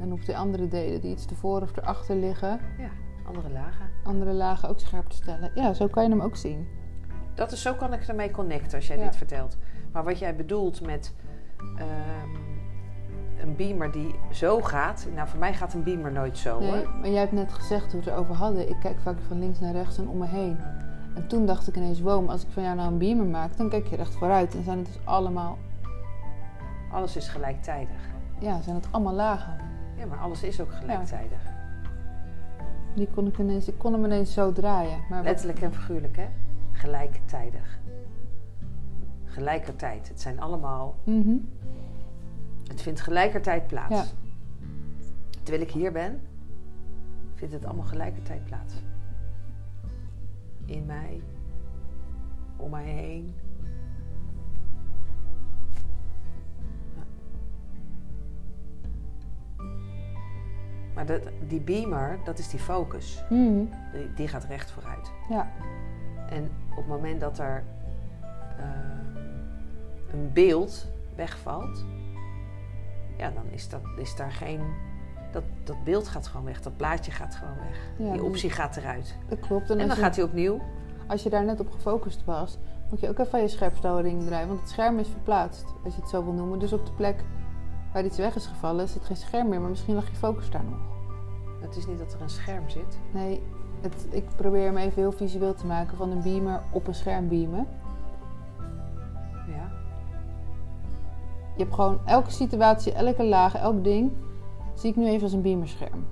En 0.00 0.12
op 0.12 0.24
de 0.24 0.36
andere 0.36 0.68
delen 0.68 1.00
die 1.00 1.10
iets 1.10 1.26
ervoor 1.26 1.62
of 1.62 1.76
erachter 1.76 2.16
liggen, 2.16 2.60
ja, 2.78 2.88
andere 3.26 3.50
lagen. 3.50 3.86
andere 4.04 4.32
lagen 4.32 4.68
ook 4.68 4.80
scherp 4.80 5.06
te 5.08 5.16
stellen. 5.16 5.50
Ja, 5.54 5.72
zo 5.72 5.86
kan 5.86 6.02
je 6.04 6.08
hem 6.10 6.20
ook 6.20 6.36
zien. 6.36 6.66
Dat 7.34 7.52
is, 7.52 7.62
zo 7.62 7.74
kan 7.74 7.92
ik 7.92 8.02
ermee 8.08 8.30
connecten 8.30 8.76
als 8.78 8.86
jij 8.86 8.98
Ja. 8.98 9.04
dit 9.04 9.16
vertelt. 9.16 9.56
Maar 9.92 10.04
wat 10.04 10.18
jij 10.18 10.36
bedoelt 10.36 10.80
met 10.86 11.14
ehm, 11.76 12.28
een 13.42 13.56
beamer 13.56 13.92
die 13.92 14.14
zo 14.32 14.60
gaat. 14.60 15.06
Nou, 15.14 15.28
voor 15.28 15.38
mij 15.38 15.54
gaat 15.54 15.74
een 15.74 15.82
beamer 15.82 16.12
nooit 16.12 16.38
zo 16.38 16.58
Nee, 16.60 16.70
hoor. 16.70 16.88
maar 17.00 17.08
jij 17.10 17.20
hebt 17.20 17.32
net 17.32 17.52
gezegd 17.52 17.92
hoe 17.92 18.00
we 18.00 18.06
het 18.06 18.14
erover 18.14 18.34
hadden. 18.34 18.68
Ik 18.68 18.76
kijk 18.80 19.00
vaak 19.00 19.16
van 19.28 19.38
links 19.38 19.60
naar 19.60 19.72
rechts 19.72 19.98
en 19.98 20.08
om 20.08 20.18
me 20.18 20.26
heen. 20.26 20.56
En 21.14 21.26
toen 21.26 21.46
dacht 21.46 21.68
ik 21.68 21.76
ineens, 21.76 22.00
wow, 22.00 22.20
maar 22.22 22.30
als 22.32 22.42
ik 22.42 22.48
van 22.50 22.62
jou 22.62 22.76
nou 22.76 22.92
een 22.92 22.98
beamer 22.98 23.26
maak, 23.26 23.56
dan 23.56 23.68
kijk 23.68 23.86
je 23.86 23.96
recht 23.96 24.14
vooruit. 24.14 24.54
En 24.54 24.62
zijn 24.64 24.78
het 24.78 24.86
dus 24.86 24.98
allemaal, 25.04 25.58
Alles 26.92 27.16
is 27.16 27.28
gelijktijdig. 27.28 27.96
ja, 28.38 28.60
zijn 28.60 28.76
het 28.76 28.88
allemaal 28.90 29.14
lagen. 29.14 29.56
Ja, 29.96 30.06
maar 30.06 30.18
alles 30.18 30.42
is 30.42 30.60
ook 30.60 30.72
gelijktijdig. 30.72 31.38
Die 32.94 33.08
kon 33.14 33.26
ik 33.26 33.38
ineens, 33.38 33.68
ik 33.68 33.78
kon 33.78 33.92
hem 33.92 34.04
ineens 34.04 34.32
zo 34.32 34.52
draaien. 34.52 34.98
Maar 35.08 35.18
wat- 35.18 35.26
Letterlijk 35.26 35.60
en 35.60 35.72
figuurlijk, 35.72 36.16
hè? 36.16 36.26
gelijktijdig. 36.72 37.78
Gelijkertijd. 39.24 40.08
Het 40.08 40.20
zijn 40.20 40.40
allemaal. 40.40 40.94
Mhm. 41.04 41.34
Het 42.70 42.82
vindt 42.82 43.00
gelijkertijd 43.00 43.66
plaats. 43.66 43.94
Ja. 43.94 44.04
Terwijl 45.42 45.62
ik 45.62 45.70
hier 45.70 45.92
ben, 45.92 46.20
vindt 47.34 47.54
het 47.54 47.64
allemaal 47.64 47.86
gelijkertijd 47.86 48.44
plaats. 48.44 48.74
In 50.64 50.86
mij, 50.86 51.22
om 52.56 52.70
mij 52.70 52.84
heen. 52.84 53.34
Ja. 56.96 57.02
Maar 60.94 61.06
dat, 61.06 61.22
die 61.48 61.60
beamer, 61.60 62.18
dat 62.24 62.38
is 62.38 62.48
die 62.48 62.60
focus. 62.60 63.24
Mhm. 63.30 63.64
Die, 63.92 64.14
die 64.14 64.28
gaat 64.28 64.44
recht 64.44 64.70
vooruit. 64.70 65.12
Ja. 65.28 65.52
En 66.28 66.50
op 66.70 66.76
het 66.76 66.86
moment 66.86 67.20
dat 67.20 67.38
er 67.38 67.64
eh, 68.58 68.64
een 70.12 70.32
beeld 70.32 70.86
wegvalt, 71.14 71.84
ja, 73.20 73.30
dan 73.30 73.44
is, 73.50 73.68
dat, 73.68 73.80
is 73.96 74.16
daar 74.16 74.32
geen. 74.32 74.60
Dat, 75.32 75.42
dat 75.64 75.84
beeld 75.84 76.08
gaat 76.08 76.26
gewoon 76.26 76.46
weg, 76.46 76.62
dat 76.62 76.76
plaatje 76.76 77.12
gaat 77.12 77.34
gewoon 77.34 77.56
weg. 77.56 77.90
Ja, 77.98 78.12
die 78.12 78.22
optie 78.22 78.50
gaat 78.50 78.76
eruit. 78.76 79.16
Dat 79.28 79.40
klopt. 79.40 79.70
En, 79.70 79.78
En 79.78 79.86
dan 79.88 79.96
je, 79.96 80.02
gaat 80.02 80.16
hij 80.16 80.24
opnieuw. 80.24 80.60
als 81.06 81.22
je 81.22 81.30
daar 81.30 81.44
net 81.44 81.60
op 81.60 81.70
gefocust 81.70 82.24
was, 82.24 82.58
moet 82.90 83.00
je 83.00 83.08
ook 83.08 83.18
even 83.18 83.32
aan 83.32 83.40
je 83.40 83.48
scherpstelring 83.48 84.26
draaien. 84.26 84.48
Want 84.48 84.60
het 84.60 84.68
scherm 84.68 84.98
is 84.98 85.08
verplaatst, 85.08 85.64
als 85.84 85.94
je 85.94 86.00
het 86.00 86.10
zo 86.10 86.24
wil 86.24 86.32
noemen. 86.32 86.58
Dus 86.58 86.72
op 86.72 86.86
de 86.86 86.92
plek 86.92 87.24
waar 87.92 88.04
iets 88.04 88.16
weg 88.16 88.34
is 88.34 88.46
gevallen, 88.46 88.88
zit 88.88 89.04
geen 89.04 89.16
scherm 89.16 89.48
meer. 89.48 89.60
Maar 89.60 89.70
misschien 89.70 89.94
lag 89.94 90.08
je 90.08 90.16
focus 90.16 90.50
daar 90.50 90.64
nog. 90.64 90.78
Het 91.60 91.76
is 91.76 91.86
niet 91.86 91.98
dat 91.98 92.12
er 92.12 92.20
een 92.20 92.30
scherm 92.30 92.68
zit. 92.70 92.98
Nee, 93.12 93.42
het, 93.80 94.06
ik 94.10 94.24
probeer 94.36 94.64
hem 94.64 94.76
even 94.76 95.02
heel 95.02 95.12
visueel 95.12 95.54
te 95.54 95.66
maken 95.66 95.96
van 95.96 96.10
een 96.10 96.22
beamer 96.22 96.62
op 96.70 96.86
een 96.86 96.94
scherm 96.94 97.28
beamen. 97.28 97.66
Je 101.60 101.66
hebt 101.66 101.78
gewoon 101.78 102.00
elke 102.06 102.30
situatie, 102.30 102.92
elke 102.92 103.24
laag, 103.24 103.54
elk 103.54 103.84
ding, 103.84 104.12
zie 104.74 104.90
ik 104.90 104.96
nu 104.96 105.06
even 105.06 105.22
als 105.22 105.32
een 105.32 105.42
beamerscherm. 105.42 106.06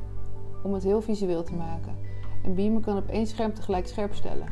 Om 0.63 0.75
het 0.75 0.83
heel 0.83 1.01
visueel 1.01 1.43
te 1.43 1.55
maken. 1.55 1.97
Een 2.45 2.55
beamer 2.55 2.81
kan 2.81 2.97
op 2.97 3.09
één 3.09 3.27
scherm 3.27 3.55
tegelijk 3.55 3.87
scherp 3.87 4.15
stellen. 4.15 4.49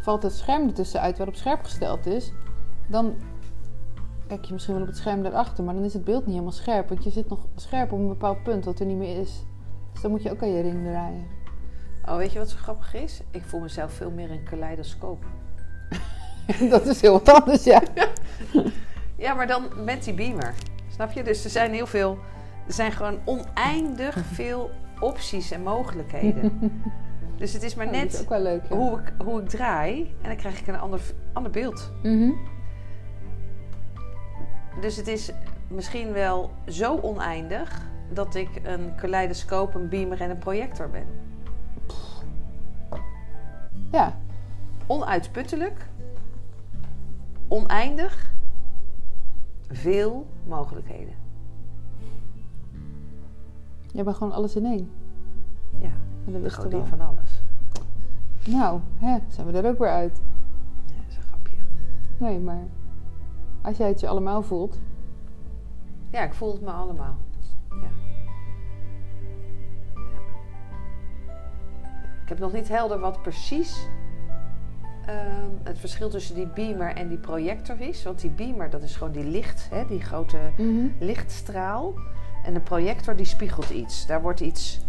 Valt 0.00 0.22
het 0.22 0.32
scherm 0.32 0.66
ertussen 0.66 1.00
uit 1.00 1.16
waarop 1.16 1.34
scherp 1.34 1.62
gesteld 1.64 2.06
is, 2.06 2.32
dan 2.88 3.14
kijk 4.26 4.44
je 4.44 4.52
misschien 4.52 4.74
wel 4.74 4.82
op 4.82 4.88
het 4.88 4.98
scherm 4.98 5.22
daarachter, 5.22 5.64
maar 5.64 5.74
dan 5.74 5.84
is 5.84 5.94
het 5.94 6.04
beeld 6.04 6.22
niet 6.22 6.34
helemaal 6.34 6.52
scherp. 6.52 6.88
Want 6.88 7.04
je 7.04 7.10
zit 7.10 7.28
nog 7.28 7.46
scherp 7.56 7.92
op 7.92 7.98
een 7.98 8.08
bepaald 8.08 8.42
punt 8.42 8.64
wat 8.64 8.80
er 8.80 8.86
niet 8.86 8.98
meer 8.98 9.20
is. 9.20 9.44
Dus 9.92 10.02
dan 10.02 10.10
moet 10.10 10.22
je 10.22 10.30
ook 10.30 10.42
aan 10.42 10.52
je 10.52 10.62
ring 10.62 10.84
draaien. 10.84 11.26
Oh, 12.04 12.16
weet 12.16 12.32
je 12.32 12.38
wat 12.38 12.50
zo 12.50 12.56
grappig 12.56 12.94
is? 12.94 13.22
Ik 13.30 13.42
voel 13.44 13.60
mezelf 13.60 13.92
veel 13.92 14.10
meer 14.10 14.30
een 14.30 14.44
kaleidoscoop. 14.44 15.24
Dat 16.70 16.86
is 16.86 17.00
heel 17.00 17.12
wat 17.12 17.28
anders, 17.28 17.64
ja. 17.64 17.82
Ja, 19.22 19.34
maar 19.34 19.46
dan 19.46 19.68
met 19.84 20.04
die 20.04 20.14
beamer. 20.14 20.54
Snap 20.88 21.12
je? 21.12 21.22
Dus 21.22 21.44
er 21.44 21.50
zijn 21.50 21.72
heel 21.72 21.86
veel. 21.86 22.18
Er 22.66 22.72
zijn 22.72 22.92
gewoon 22.92 23.18
oneindig 23.24 24.16
veel 24.32 24.70
opties 25.00 25.50
en 25.50 25.62
mogelijkheden. 25.62 26.52
Dus 27.36 27.52
het 27.52 27.62
is 27.62 27.74
maar 27.74 27.86
Oh, 27.86 27.92
is 27.92 27.98
net 28.02 28.20
ook 28.20 28.28
wel 28.28 28.42
leuk, 28.42 28.62
ja. 28.68 28.76
hoe 28.76 28.98
ik, 28.98 29.12
hoe 29.24 29.40
ik 29.40 29.48
draai 29.48 30.14
en 30.20 30.28
dan 30.28 30.36
krijg 30.36 30.60
ik 30.60 30.66
een 30.66 30.78
ander, 30.78 31.00
ander 31.32 31.52
beeld. 31.52 31.92
Mhm. 32.02 32.30
Dus 34.80 34.96
het 34.96 35.06
is 35.06 35.30
misschien 35.68 36.12
wel 36.12 36.50
zo 36.68 36.98
oneindig 37.00 37.82
dat 38.12 38.34
ik 38.34 38.48
een 38.62 38.94
kaleidoscoop, 38.94 39.74
een 39.74 39.88
beamer 39.88 40.20
en 40.20 40.30
een 40.30 40.38
projector 40.38 40.90
ben. 40.90 41.06
Ja, 43.90 44.16
Onuitputtelijk, 44.86 45.86
oneindig, 47.48 48.31
veel 49.72 50.26
mogelijkheden. 50.46 51.14
je 53.92 54.02
bent 54.02 54.16
gewoon 54.16 54.32
alles 54.32 54.56
in 54.56 54.64
één. 54.64 54.90
Ja, 55.78 55.86
En 56.24 56.24
dat 56.24 56.34
de 56.34 56.40
wist 56.40 56.56
je 56.56 56.62
godin 56.62 56.78
wel. 56.78 56.86
van 56.88 57.00
alles. 57.00 57.42
Nou, 58.46 58.80
hè, 58.98 59.18
zijn 59.28 59.46
we 59.46 59.58
er 59.58 59.66
ook 59.70 59.78
weer 59.78 59.88
uit. 59.88 60.20
Ja, 60.86 60.94
dat 60.96 61.04
is 61.08 61.16
een 61.16 61.22
grapje. 61.22 61.56
Nee, 62.18 62.38
maar 62.38 62.64
als 63.62 63.76
jij 63.76 63.88
het 63.88 64.00
je 64.00 64.08
allemaal 64.08 64.42
voelt, 64.42 64.80
Ja, 66.10 66.22
ik 66.22 66.34
voel 66.34 66.52
het 66.52 66.60
me 66.62 66.70
allemaal. 66.70 67.16
Ja. 67.68 67.76
Ja. 67.82 67.88
Ik 72.22 72.28
heb 72.28 72.38
nog 72.38 72.52
niet 72.52 72.68
helder 72.68 72.98
wat 72.98 73.22
precies 73.22 73.88
ehm, 75.06 75.50
het 75.62 75.78
verschil 75.78 76.08
tussen 76.08 76.34
die 76.34 76.46
beamer 76.46 76.94
en 76.94 77.08
die 77.08 77.18
projector 77.18 77.80
is. 77.80 78.02
Want 78.04 78.20
die 78.20 78.30
beamer, 78.30 78.70
dat 78.70 78.82
is 78.82 78.96
gewoon 78.96 79.12
die 79.12 79.24
licht, 79.24 79.68
hè, 79.70 79.86
die 79.86 80.00
grote 80.00 80.38
lichtstraal. 80.98 81.94
En 82.44 82.54
de 82.54 82.60
projector, 82.60 83.16
die 83.16 83.26
spiegelt 83.26 83.70
iets. 83.70 84.06
Daar 84.06 84.22
wordt 84.22 84.40
iets 84.40 84.80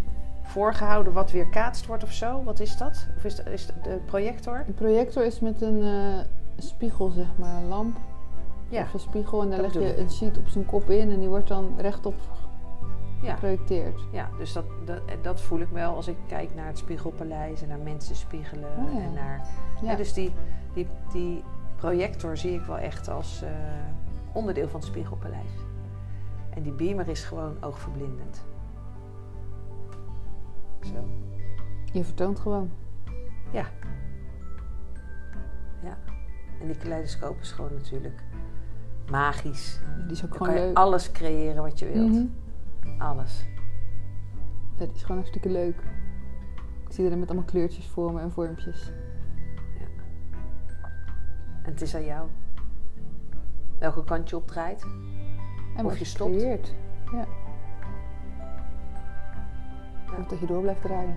voorgehouden 0.44 1.14
wat 1.14 1.32
weer 1.32 1.48
kaatst 1.48 1.86
wordt 1.86 2.04
of 2.04 2.12
zo. 2.12 2.44
Wat 2.44 2.60
is 2.60 2.78
dat? 2.78 3.08
Of 3.18 3.24
is, 3.24 3.36
de, 3.36 3.44
is 3.44 3.66
de, 3.66 4.00
projector? 4.06 4.64
een 4.68 4.74
projector 4.74 5.26
is 5.26 5.40
met 5.40 5.62
een 5.62 5.82
eh, 5.82 6.20
spiegel, 6.58 7.10
zeg 7.10 7.28
maar, 7.36 7.56
een 7.56 7.68
lamp. 7.68 7.98
Ja. 8.70 8.82
Of 8.82 8.94
een 8.94 9.00
spiegel 9.00 9.42
en 9.42 9.50
daar 9.50 9.62
Dat 9.62 9.76
leg 9.76 9.96
je 9.96 9.98
een 9.98 10.10
sheet 10.12 10.38
op 10.38 10.48
zijn 10.48 10.66
kop 10.66 10.90
in 10.90 11.12
en 11.12 11.20
die 11.20 11.30
wordt 11.30 11.48
dan 11.48 11.74
rechtop 11.78 12.16
Ja. 13.22 13.34
geprojecteerd. 13.34 14.02
Ja, 14.12 14.30
dus 14.38 14.54
dat, 14.54 14.66
dat, 14.86 15.02
dat 15.22 15.42
voel 15.42 15.60
ik 15.60 15.70
wel 15.72 15.96
als 15.96 16.08
ik 16.08 16.18
kijk 16.28 16.56
naar 16.56 16.68
het 16.68 16.78
Spiegelpaleis 16.78 17.62
en 17.62 17.68
naar 17.68 17.80
mensen 17.80 18.16
spiegelen. 18.16 18.70
Oh 18.78 18.94
ja. 18.94 19.00
En 19.00 19.14
naar, 19.14 19.48
Ja. 19.84 19.92
ja. 19.92 19.96
dus 19.98 20.14
die, 20.14 20.34
die, 20.74 20.88
die 21.12 21.44
projector 21.76 22.38
zie 22.38 22.54
ik 22.54 22.62
wel 22.66 22.78
echt 22.78 23.08
als 23.08 23.42
eh, 23.42 23.50
onderdeel 24.34 24.68
van 24.68 24.80
het 24.80 24.90
Spiegelpaleis. 24.90 25.52
En 26.50 26.64
die 26.64 26.72
beamer 26.72 27.08
is 27.08 27.24
gewoon 27.24 27.64
oogverblindend. 27.64 28.46
Zo. 30.82 31.08
Je 31.92 32.04
vertoont 32.04 32.40
gewoon. 32.40 32.70
Ja. 33.52 33.66
Ja. 35.84 35.98
En 36.62 36.68
die 36.68 36.78
kaleidoscoop 36.78 37.40
is 37.42 37.52
gewoon 37.52 37.74
natuurlijk 37.74 38.24
magisch. 39.10 39.80
Die 40.02 40.12
is 40.12 40.24
ook 40.24 40.30
Dan 40.30 40.38
gewoon 40.38 40.54
kan 40.54 40.62
je 40.62 40.68
leuk. 40.68 40.78
alles 40.78 41.12
creëren 41.12 41.64
wat 41.64 41.80
je 41.80 41.92
wilt. 41.92 42.12
Mhm. 42.12 42.26
Alles. 42.98 43.46
Ja, 44.78 44.86
die 44.86 44.96
is 44.96 45.02
gewoon 45.02 45.18
hartstikke 45.18 45.50
leuk. 45.50 45.76
Ik 46.86 46.92
zie 46.94 47.10
er 47.10 47.18
met 47.18 47.28
allemaal 47.30 47.48
kleurtjes 47.48 47.88
voor 47.88 48.14
me 48.14 48.22
en 48.22 48.32
vormpjes. 48.32 48.92
En 51.64 51.72
het 51.72 51.82
is 51.82 51.96
aan 51.96 52.06
jou. 52.06 52.30
Welke 53.80 54.04
kant 54.04 54.30
je 54.30 54.36
opdraait. 54.36 54.86
En 55.76 55.86
Of 55.86 55.98
je 55.98 56.06
stopt. 56.06 56.36
creëert. 56.36 56.74
Ja. 57.12 57.18
Ja. 57.18 57.26
Of 60.20 60.26
dat 60.28 60.40
je 60.40 60.46
door 60.46 60.62
blijft 60.62 60.82
draaien. 60.82 61.16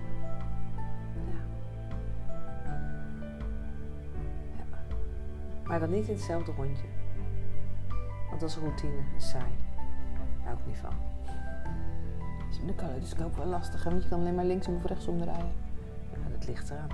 Maar 5.64 5.80
dan 5.80 5.90
niet 5.90 6.06
in 6.08 6.14
hetzelfde 6.14 6.52
rondje. 6.52 6.86
Want 8.28 8.40
dat 8.40 8.50
is 8.50 8.56
routine 8.56 8.96
en 9.14 9.20
saai. 9.20 9.52
Daar 10.16 10.44
hou 10.44 10.58
ik 10.58 10.66
niet 10.66 10.76
van. 10.76 10.92
Dus 12.48 12.60
de 12.66 12.74
kaleidoscoop 12.74 13.36
wel 13.36 13.46
lastig, 13.46 13.84
want 13.84 14.02
je 14.02 14.08
kan 14.08 14.20
alleen 14.20 14.34
maar 14.34 14.44
linksom 14.44 14.74
of 14.76 14.84
rechtsom 14.84 15.18
draaien. 15.20 15.52
Ja, 16.12 16.28
dat 16.38 16.46
ligt 16.46 16.70
eraan. 16.70 16.88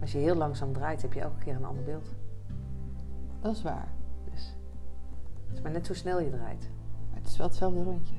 Als 0.00 0.12
je 0.12 0.18
heel 0.18 0.34
langzaam 0.34 0.72
draait, 0.72 1.02
heb 1.02 1.12
je 1.12 1.20
elke 1.20 1.38
keer 1.38 1.54
een 1.54 1.64
ander 1.64 1.84
beeld. 1.84 2.14
Dat 3.40 3.56
is 3.56 3.62
waar. 3.62 3.88
Dus 4.30 4.56
het 5.46 5.56
is 5.56 5.62
maar 5.62 5.72
net 5.72 5.86
hoe 5.86 5.96
snel 5.96 6.20
je 6.20 6.30
draait. 6.30 6.70
Maar 7.10 7.20
het 7.20 7.28
is 7.28 7.36
wel 7.36 7.46
hetzelfde 7.46 7.82
rondje. 7.82 8.14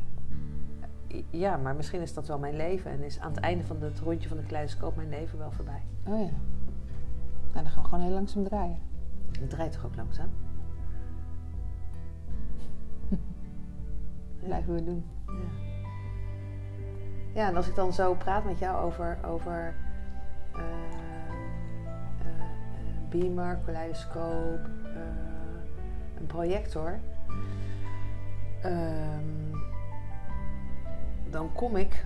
Ja, 1.29 1.57
maar 1.57 1.75
misschien 1.75 2.01
is 2.01 2.13
dat 2.13 2.27
wel 2.27 2.39
mijn 2.39 2.55
leven. 2.55 2.91
En 2.91 3.03
is 3.03 3.19
aan 3.19 3.31
het 3.31 3.39
einde 3.39 3.65
van 3.65 3.81
het 3.81 3.99
rondje 3.99 4.27
van 4.27 4.37
de 4.37 4.43
kaleidoscoop 4.43 4.95
mijn 4.95 5.09
leven 5.09 5.37
wel 5.37 5.51
voorbij. 5.51 5.83
Oh 6.03 6.19
ja. 6.19 6.31
Nou, 7.53 7.63
dan 7.63 7.69
gaan 7.69 7.83
we 7.83 7.89
gewoon 7.89 8.03
heel 8.03 8.13
langzaam 8.13 8.43
draaien. 8.43 8.79
Je 9.31 9.47
draait 9.47 9.71
toch 9.71 9.85
ook 9.85 9.95
langzaam? 9.95 10.29
Blijven 14.43 14.73
we 14.73 14.83
doen. 14.83 15.05
Ja. 15.25 15.33
ja, 17.33 17.47
en 17.47 17.55
als 17.55 17.67
ik 17.67 17.75
dan 17.75 17.93
zo 17.93 18.13
praat 18.13 18.45
met 18.45 18.59
jou 18.59 18.83
over, 18.85 19.17
over 19.25 19.75
eh, 20.53 20.61
beamer, 23.09 23.59
kaleidoscoop, 23.65 24.59
eh, 24.83 25.01
een 26.19 26.25
projector, 26.27 26.99
ehm, 28.61 29.23
dan 31.29 31.53
kom 31.53 31.75
ik, 31.75 32.05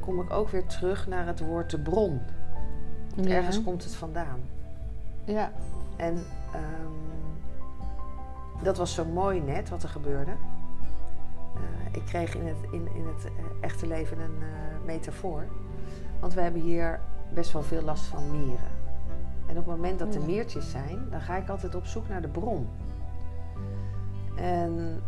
kom 0.00 0.20
ik 0.20 0.30
ook 0.32 0.48
weer 0.48 0.66
terug 0.66 1.06
naar 1.06 1.26
het 1.26 1.40
woord 1.40 1.70
de 1.70 1.78
bron. 1.78 2.20
Want 3.14 3.28
Ja. 3.28 3.34
ergens 3.34 3.62
komt 3.62 3.84
het 3.84 3.94
vandaan. 3.94 4.40
Ja. 5.24 5.50
En 5.96 6.24
ehm, 6.52 6.92
dat 8.62 8.76
was 8.76 8.94
zo 8.94 9.04
mooi 9.04 9.40
net 9.40 9.68
wat 9.68 9.82
er 9.82 9.88
gebeurde. 9.88 10.30
Eh, 11.54 11.94
ik 11.94 12.02
kreeg 12.04 12.34
in 12.34 12.46
het, 12.46 12.56
in, 12.70 12.88
in 12.94 13.06
het 13.06 13.24
eh, 13.24 13.30
echte 13.60 13.86
leven 13.86 14.18
een 14.20 14.38
metafoor. 14.84 15.44
Want 16.20 16.34
we 16.34 16.40
hebben 16.40 16.60
hier 16.60 17.00
best 17.34 17.52
wel 17.52 17.62
veel 17.62 17.82
last 17.82 18.04
van 18.04 18.30
mieren. 18.30 18.74
En 19.46 19.58
op 19.58 19.66
het 19.66 19.66
moment 19.66 19.98
dat 19.98 20.14
er 20.14 20.20
Ja. 20.20 20.26
miertjes 20.26 20.70
zijn, 20.70 21.10
dan 21.10 21.20
ga 21.20 21.36
ik 21.36 21.48
altijd 21.48 21.74
op 21.74 21.86
zoek 21.86 22.08
naar 22.08 22.22
de 22.22 22.28
bron. 22.28 22.68
En 24.36 25.02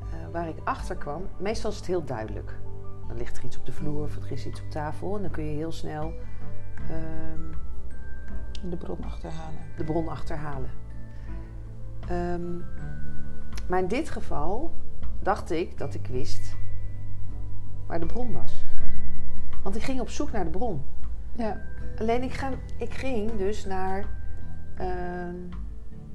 eh, 0.00 0.32
waar 0.32 0.48
ik 0.48 0.56
achter 0.64 0.96
kwam, 0.96 1.22
meestal 1.38 1.70
is 1.70 1.76
het 1.76 1.86
heel 1.86 2.04
duidelijk. 2.04 2.58
Dan 3.08 3.16
ligt 3.16 3.36
er 3.38 3.44
iets 3.44 3.58
op 3.58 3.66
de 3.66 3.72
vloer 3.72 4.02
of 4.02 4.16
er 4.16 4.32
is 4.32 4.46
iets 4.46 4.62
op 4.62 4.70
tafel 4.70 5.16
en 5.16 5.22
dan 5.22 5.30
kun 5.30 5.44
je 5.44 5.56
heel 5.56 5.72
snel 5.72 6.12
ehm, 6.88 7.40
De 8.70 8.76
bron 8.76 9.04
achterhalen. 9.04 9.60
de 9.76 9.84
bron 9.84 10.08
achterhalen. 10.08 10.70
Ehm, 12.08 12.56
maar 13.68 13.78
in 13.78 13.88
dit 13.88 14.10
geval 14.10 14.70
dacht 15.20 15.50
ik 15.50 15.78
dat 15.78 15.94
ik 15.94 16.06
wist 16.06 16.56
waar 17.86 18.00
de 18.00 18.06
bron 18.06 18.32
was. 18.32 18.64
Want 19.62 19.76
ik 19.76 19.82
ging 19.82 20.00
op 20.00 20.08
zoek 20.10 20.30
naar 20.32 20.44
de 20.44 20.50
bron. 20.50 20.82
Ja. 21.38 21.60
Alleen 21.98 22.22
ik, 22.22 22.32
ga, 22.32 22.50
ik 22.76 22.94
ging 22.94 23.36
dus 23.36 23.64
naar 23.64 24.04
ehm, 24.76 25.34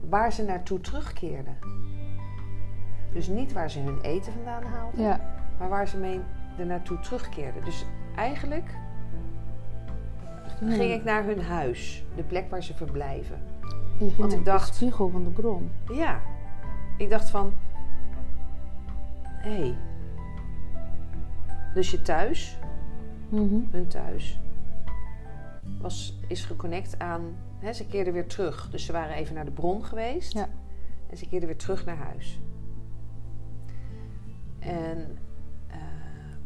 waar 0.10 0.32
ze 0.34 0.44
naartoe 0.44 0.80
terugkeerden. 0.80 1.56
Dus 3.14 3.28
niet 3.28 3.54
waar 3.54 3.70
ze 3.70 3.80
hun 3.80 4.02
eten 4.02 4.34
vandaan 4.34 4.64
haalden, 4.64 5.02
Ja. 5.02 5.20
maar 5.60 5.70
waar 5.70 5.88
ze 5.88 5.98
mee 5.98 6.20
er 6.58 6.66
naartoe 6.66 7.00
terugkeerden. 7.00 7.64
Dus 7.64 7.86
eigenlijk 8.16 8.70
ging 10.66 10.92
ik 10.94 11.04
naar 11.04 11.24
hun 11.24 11.42
huis, 11.42 12.06
de 12.16 12.24
plek 12.24 12.50
waar 12.50 12.64
ze 12.64 12.74
verblijven. 12.74 13.38
Want 14.00 14.12
ik 14.12 14.18
naar 14.18 14.30
de 14.30 14.42
dacht- 14.44 14.76
spiegel 14.76 15.10
van 15.10 15.24
de 15.24 15.30
bron. 15.30 15.72
Ja, 15.94 16.20
ik 16.98 17.10
dacht 17.10 17.30
van, 17.30 17.54
hé, 19.24 19.50
hey, 19.60 19.76
dus 21.74 21.92
je 21.92 22.02
thuis, 22.02 22.58
Mhm. 23.30 23.56
hun 23.72 23.88
thuis, 23.88 24.40
was, 25.84 26.20
is 26.28 26.46
geconnect 26.46 27.00
aan, 27.00 27.36
hè, 27.60 27.74
ze 27.74 27.88
keerden 27.88 28.14
weer 28.14 28.28
terug. 28.28 28.70
Dus 28.70 28.86
ze 28.86 28.92
waren 28.92 29.16
even 29.16 29.36
naar 29.36 29.46
de 29.46 29.52
bron 29.52 29.86
geweest 29.86 30.34
Ja. 30.34 30.50
en 31.10 31.18
ze 31.18 31.28
keerden 31.28 31.50
weer 31.50 31.58
terug 31.58 31.86
naar 31.86 31.98
huis. 31.98 32.40
En 34.60 35.18
ehm, 35.68 36.40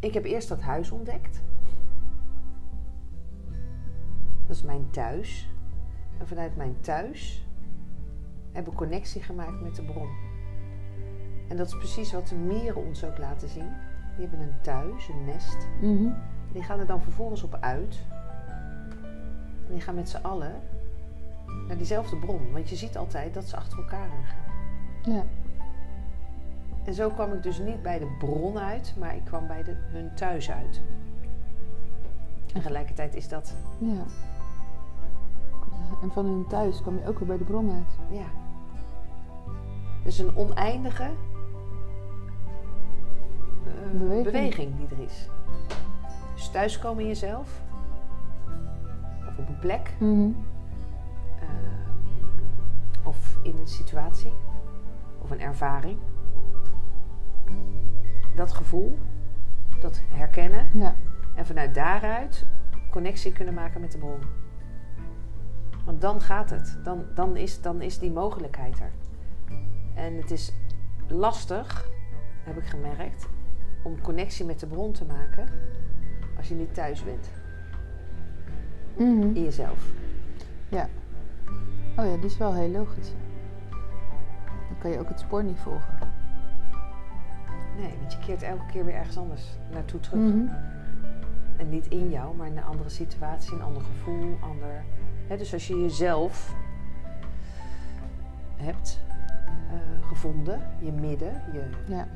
ik 0.00 0.14
heb 0.14 0.24
eerst 0.24 0.48
dat 0.48 0.60
huis 0.60 0.90
ontdekt. 0.90 1.42
Dat 4.46 4.56
is 4.56 4.62
mijn 4.62 4.90
thuis. 4.90 5.48
En 6.18 6.28
vanuit 6.28 6.56
mijn 6.56 6.80
thuis 6.80 7.46
heb 8.52 8.66
ik 8.66 8.74
connectie 8.74 9.22
gemaakt 9.22 9.60
met 9.60 9.74
de 9.74 9.82
bron. 9.82 10.08
En 11.48 11.56
dat 11.56 11.66
is 11.66 11.76
precies 11.76 12.12
wat 12.12 12.28
de 12.28 12.34
mieren 12.34 12.84
ons 12.86 13.04
ook 13.04 13.18
laten 13.18 13.48
zien. 13.48 13.87
Die 14.18 14.28
hebben 14.28 14.46
een 14.46 14.60
thuis, 14.60 15.08
een 15.08 15.24
nest. 15.24 15.56
Mhm. 15.80 16.08
Die 16.52 16.62
gaan 16.62 16.78
er 16.78 16.86
dan 16.86 17.02
vervolgens 17.02 17.42
op 17.42 17.56
uit. 17.60 17.98
En 19.66 19.72
die 19.72 19.80
gaan 19.80 19.94
met 19.94 20.08
z'n 20.08 20.22
allen 20.22 20.54
naar 21.68 21.76
diezelfde 21.76 22.16
bron. 22.16 22.52
Want 22.52 22.68
je 22.68 22.76
ziet 22.76 22.96
altijd 22.96 23.34
dat 23.34 23.44
ze 23.44 23.56
achter 23.56 23.78
elkaar 23.78 24.08
aangaan. 24.10 24.54
Ja. 25.14 25.24
En 26.84 26.94
zo 26.94 27.08
kwam 27.10 27.32
ik 27.32 27.42
dus 27.42 27.58
niet 27.58 27.82
bij 27.82 27.98
de 27.98 28.16
bron 28.18 28.58
uit, 28.58 28.94
maar 28.98 29.16
ik 29.16 29.24
kwam 29.24 29.46
bij 29.46 29.62
de, 29.62 29.72
hun 29.76 30.14
thuis 30.14 30.50
uit. 30.50 30.80
En 32.54 32.60
tegelijkertijd 32.62 33.14
is 33.14 33.28
dat, 33.28 33.54
Ja. 33.78 34.02
En 36.02 36.10
van 36.12 36.24
hun 36.24 36.46
thuis 36.46 36.80
kwam 36.82 36.98
je 36.98 37.06
ook 37.08 37.18
weer 37.18 37.28
bij 37.28 37.38
de 37.38 37.44
bron 37.44 37.70
uit. 37.72 38.18
ja. 38.18 38.26
Dus 40.04 40.18
een 40.18 40.36
oneindige 40.36 41.10
eh, 43.66 43.98
Beweging. 43.98 44.24
beweging 44.24 44.76
die 44.76 44.96
er 44.98 45.04
is. 45.04 45.28
Dus 46.34 46.48
thuiskomen 46.50 47.02
in 47.02 47.08
jezelf, 47.08 47.62
of 49.28 49.38
op 49.38 49.48
een 49.48 49.58
plek, 49.58 49.92
Mhm. 49.98 50.30
eh, 51.40 51.46
of 53.06 53.38
in 53.42 53.56
een 53.58 53.66
situatie, 53.68 54.32
of 55.22 55.30
een 55.30 55.40
ervaring. 55.40 55.98
Dat 58.34 58.52
gevoel, 58.52 58.98
dat 59.80 60.00
herkennen 60.12 60.66
Ja. 60.72 60.94
en 61.34 61.46
vanuit 61.46 61.74
daaruit 61.74 62.46
connectie 62.90 63.32
kunnen 63.32 63.54
maken 63.54 63.80
met 63.80 63.92
de 63.92 63.98
bron. 63.98 64.20
Want 65.84 66.00
dan 66.00 66.20
gaat 66.20 66.50
het, 66.50 66.78
dan, 66.84 67.04
dan, 67.14 67.36
is, 67.36 67.60
dan 67.60 67.80
is 67.82 67.98
die 67.98 68.10
mogelijkheid 68.12 68.80
er. 68.80 68.90
En 69.94 70.16
het 70.16 70.30
is 70.30 70.52
lastig, 71.06 71.88
heb 72.44 72.56
ik 72.56 72.64
gemerkt, 72.66 73.28
om 73.88 74.00
connectie 74.00 74.44
met 74.44 74.60
de 74.60 74.66
bron 74.66 74.92
te 74.92 75.04
maken 75.04 75.46
als 76.36 76.48
je 76.48 76.54
niet 76.54 76.74
thuis 76.74 77.04
bent 77.04 77.30
Mhm. 78.96 79.20
in 79.36 79.42
jezelf. 79.42 79.86
Oh 81.98 82.04
ja, 82.04 82.16
die 82.16 82.24
is 82.24 82.36
wel 82.38 82.54
heel 82.54 82.68
logisch. 82.68 83.12
Dan 84.68 84.78
kan 84.78 84.90
je 84.90 84.98
ook 84.98 85.08
het 85.08 85.20
spoor 85.20 85.44
niet 85.44 85.58
volgen. 85.58 85.98
Nee, 87.78 87.94
want 88.00 88.12
je 88.12 88.18
keert 88.18 88.42
elke 88.42 88.66
keer 88.66 88.84
weer 88.84 88.94
ergens 88.94 89.16
anders 89.18 89.42
naartoe 89.72 90.00
terug. 90.00 90.20
Mhm. 90.20 90.46
En 91.56 91.68
niet 91.68 91.86
in 91.86 92.10
jou, 92.10 92.36
maar 92.36 92.46
in 92.46 92.56
een 92.56 92.64
andere 92.64 92.88
situatie, 92.88 93.52
een 93.52 93.62
ander 93.62 93.82
gevoel, 93.82 94.36
ander. 94.40 94.84
Dus 95.28 95.52
als 95.52 95.66
je 95.66 95.80
jezelf 95.80 96.54
hebt 98.56 99.00
eh, 99.70 100.06
gevonden, 100.08 100.60
je 100.78 100.92
midden, 100.92 101.42
je, 101.52 101.62
Ja. 101.86 102.06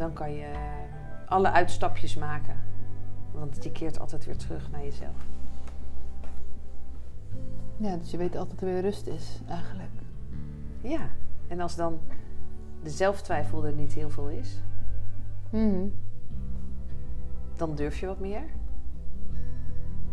Dan 0.00 0.12
kan 0.12 0.32
je 0.32 0.50
alle 1.26 1.50
uitstapjes 1.50 2.16
maken. 2.16 2.56
Want 3.32 3.64
je 3.64 3.72
keert 3.72 4.00
altijd 4.00 4.24
weer 4.24 4.36
terug 4.36 4.70
naar 4.70 4.84
jezelf. 4.84 5.26
ja, 7.76 7.96
dus 7.96 8.10
je 8.10 8.16
weet 8.16 8.36
altijd 8.36 8.60
er 8.60 8.66
weer 8.66 8.80
rust 8.80 9.06
is, 9.06 9.40
eigenlijk. 9.48 9.90
Ja, 10.80 11.08
en 11.48 11.60
als 11.60 11.76
dan 11.76 11.98
de 12.82 12.90
zelftwijfel 12.90 13.64
er 13.64 13.72
niet 13.72 13.92
heel 13.92 14.10
veel 14.10 14.28
is, 14.28 14.62
Mhm. 15.50 15.86
dan 17.56 17.74
durf 17.74 17.98
je 18.00 18.06
wat 18.06 18.20
meer. 18.20 18.42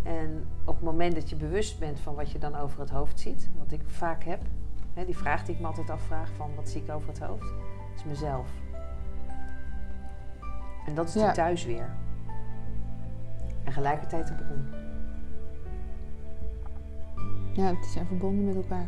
En 0.04 0.46
op 0.66 0.76
het 0.76 0.84
moment 0.84 1.16
dat 1.16 1.30
je 1.30 1.36
bewust 1.36 1.80
bent 1.80 2.00
van 2.00 2.16
wat 2.16 2.32
je 2.32 2.38
dan 2.40 2.56
over 2.56 2.80
het 2.80 2.90
hoofd 2.90 3.20
ziet, 3.20 3.50
wat 3.58 3.72
ik 3.72 3.82
vaak 3.86 4.24
heb, 4.24 4.42
hè, 4.94 5.06
die 5.06 5.18
vraag 5.18 5.44
die 5.46 5.56
ik 5.56 5.62
me 5.62 5.68
altijd 5.68 5.90
afvraag 5.90 6.30
van 6.36 6.56
wat 6.56 6.70
zie 6.70 6.82
ik 6.84 6.90
over 6.92 7.10
het 7.10 7.20
hoofd, 7.20 7.54
is 7.96 8.04
mezelf. 8.04 8.50
En 10.88 10.96
dat 10.96 11.08
is 11.08 11.14
die 11.14 11.22
Ja. 11.22 11.32
thuis 11.32 11.66
weer. 11.66 11.90
En 13.64 13.72
gelijkertijd 13.72 14.28
de 14.28 14.34
bron. 14.34 14.66
Ja, 17.54 17.72
die 17.72 17.84
zijn 17.90 18.06
verbonden 18.06 18.46
met 18.46 18.56
elkaar. 18.56 18.88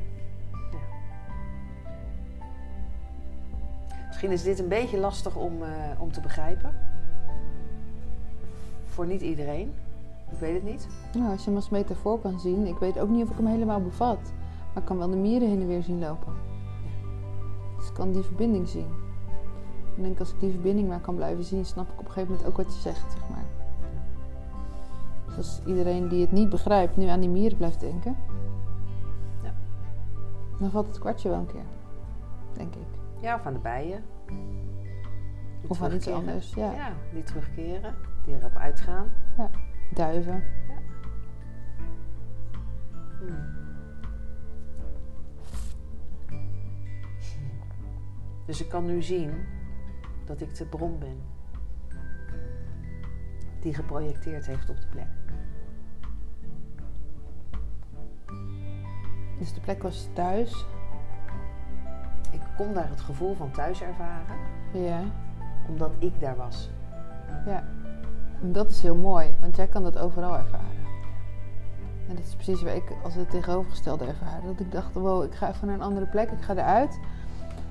Misschien 4.07 4.31
is 4.31 4.43
dit 4.43 4.59
een 4.59 4.67
beetje 4.67 4.97
lastig 4.97 5.35
om, 5.35 5.63
eh, 5.63 5.69
om 6.01 6.11
te 6.11 6.21
begrijpen. 6.21 6.73
Voor 8.85 9.05
niet 9.05 9.21
iedereen. 9.21 9.73
Ik 10.31 10.39
weet 10.39 10.53
het 10.53 10.63
niet. 10.63 10.87
Nou, 11.13 11.31
als 11.31 11.39
je 11.39 11.45
hem 11.45 11.55
als 11.55 11.69
metafoor 11.69 12.19
kan 12.19 12.39
zien, 12.39 12.65
ik 12.67 12.77
weet 12.77 12.99
ook 12.99 13.09
niet 13.09 13.23
of 13.23 13.29
ik 13.29 13.37
hem 13.37 13.45
helemaal 13.47 13.81
bevat. 13.81 14.19
Maar 14.73 14.77
ik 14.77 14.85
kan 14.85 14.97
wel 14.97 15.09
de 15.09 15.15
mieren 15.15 15.47
heen 15.49 15.61
en 15.61 15.67
weer 15.67 15.83
zien 15.83 15.99
lopen. 15.99 16.33
Dus 17.77 17.87
ik 17.87 17.93
kan 17.93 18.11
die 18.11 18.23
verbinding 18.23 18.67
zien. 18.67 18.87
Ik 19.99 20.05
denk 20.05 20.19
als 20.19 20.33
ik 20.33 20.39
die 20.39 20.51
verbinding 20.51 20.87
maar 20.87 20.99
kan 20.99 21.15
blijven 21.15 21.43
zien, 21.43 21.65
snap 21.65 21.85
ik 21.91 21.99
op 21.99 22.05
een 22.05 22.11
gegeven 22.11 22.29
moment 22.29 22.47
ook 22.47 22.57
wat 22.57 22.73
je 22.75 22.79
zegt, 22.81 23.11
zeg 23.11 23.29
maar. 23.29 23.43
Dus 25.25 25.35
als 25.37 25.61
iedereen 25.65 26.07
die 26.07 26.21
het 26.21 26.31
niet 26.31 26.49
begrijpt 26.49 26.97
nu 26.97 27.05
aan 27.05 27.19
die 27.19 27.29
mieren 27.29 27.57
blijft 27.57 27.79
denken, 27.79 28.15
Ja. 29.43 29.53
dan 30.59 30.71
valt 30.71 30.87
het 30.87 30.99
kwartje 30.99 31.29
wel 31.29 31.37
een 31.37 31.45
keer. 31.45 31.65
Denk 32.53 32.75
ik. 32.75 32.87
Ja, 33.21 33.35
of 33.35 33.45
aan 33.45 33.53
de 33.53 33.59
bijen. 33.59 34.03
Die 35.61 35.69
Of 35.69 35.81
aan 35.81 35.93
iets 35.93 36.07
anders, 36.07 36.53
ja. 36.53 36.71
Ja, 36.73 36.91
die 37.13 37.23
terugkeren, 37.23 37.95
die 38.25 38.35
erop 38.35 38.55
uitgaan. 38.55 39.07
Duiven. 39.93 40.43
Hmm. 43.19 43.57
Dus 48.45 48.61
ik 48.61 48.69
kan 48.69 48.85
nu 48.85 49.01
zien 49.01 49.31
dat 50.29 50.41
ik 50.41 50.55
de 50.55 50.65
bron 50.65 50.99
ben. 50.99 51.17
Die 53.61 53.73
geprojecteerd 53.73 54.45
heeft 54.45 54.69
op 54.69 54.75
de 54.81 54.87
plek. 54.87 55.07
Dus 59.39 59.53
de 59.53 59.59
plek 59.59 59.83
was 59.83 60.07
thuis. 60.13 60.65
Ik 62.31 62.41
kon 62.57 62.73
daar 62.73 62.89
het 62.89 63.01
gevoel 63.01 63.35
van 63.35 63.51
thuis 63.51 63.81
ervaren, 63.81 64.37
Ja. 64.73 65.01
omdat 65.67 65.91
ik 65.99 66.19
daar 66.19 66.35
was. 66.35 66.69
Ja, 67.45 67.63
en 68.41 68.51
dat 68.51 68.69
is 68.69 68.81
heel 68.81 68.95
mooi, 68.95 69.35
want 69.39 69.55
jij 69.55 69.67
kan 69.67 69.83
dat 69.83 69.97
overal 69.97 70.37
ervaren. 70.37 70.67
En 72.07 72.15
dat 72.15 72.25
is 72.25 72.35
precies 72.35 72.61
waar 72.61 72.75
ik 72.75 72.93
als 73.03 73.15
het 73.15 73.29
tegenovergestelde 73.29 74.05
ervaren. 74.05 74.45
Dat 74.45 74.59
ik 74.59 74.71
dacht, 74.71 74.93
wow, 74.93 75.23
ik 75.23 75.35
ga 75.35 75.49
even 75.49 75.67
naar 75.67 75.75
een 75.75 75.81
andere 75.81 76.05
plek, 76.05 76.31
ik 76.31 76.41
ga 76.41 76.53
eruit. 76.53 76.99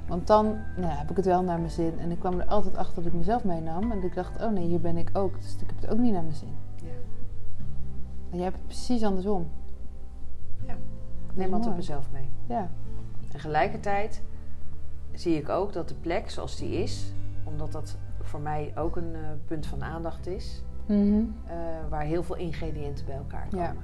Want 0.09 0.27
dan 0.27 0.47
nou, 0.77 0.89
ja, 0.93 0.97
heb 0.99 1.11
ik 1.11 1.17
het 1.17 1.25
wel 1.25 1.43
naar 1.43 1.59
mijn 1.59 1.71
zin. 1.71 1.99
En 1.99 2.11
ik 2.11 2.19
kwam 2.19 2.41
er 2.41 2.47
altijd 2.47 2.77
achter 2.77 2.95
dat 2.95 3.07
ik 3.07 3.13
mezelf 3.19 3.45
meenam. 3.45 3.93
En 3.93 4.03
ik 4.03 4.15
dacht, 4.15 4.43
oh 4.43 4.51
nee, 4.53 4.67
hier 4.67 4.81
ben 4.81 4.97
ik 4.97 5.11
ook. 5.13 5.41
Dus 5.41 5.55
ik 5.61 5.67
heb 5.67 5.81
het 5.81 5.91
ook 5.91 5.99
niet 5.99 6.13
naar 6.13 6.23
mijn 6.23 6.35
zin. 6.35 6.55
Ja. 6.77 6.87
En 8.31 8.37
jij 8.37 8.45
hebt 8.45 8.57
het 8.57 8.67
precies 8.67 9.03
andersom. 9.05 9.49
Ik 11.31 11.37
neem 11.45 11.55
altijd 11.55 11.77
mezelf 11.77 12.09
mee. 12.13 12.29
Ja. 12.47 12.59
En 13.23 13.29
tegelijkertijd 13.29 14.23
zie 15.13 15.37
ik 15.37 15.49
ook 15.49 15.73
dat 15.73 15.89
de 15.89 15.95
plek 15.95 16.31
zoals 16.31 16.57
die 16.57 16.83
is, 16.83 17.13
omdat 17.45 17.73
dat 17.73 17.97
voor 18.23 18.41
mij 18.41 18.73
ook 18.77 18.97
een 18.97 19.15
eh, 19.15 19.21
punt 19.47 19.67
van 19.67 19.83
aandacht 19.85 20.27
is, 20.27 20.63
Mhm. 20.87 21.23
eh, 21.47 21.57
waar 21.89 22.03
heel 22.03 22.23
veel 22.23 22.37
ingrediënten 22.37 23.05
bij 23.07 23.17
elkaar 23.17 23.47
komen. 23.51 23.65
Ja. 23.67 23.75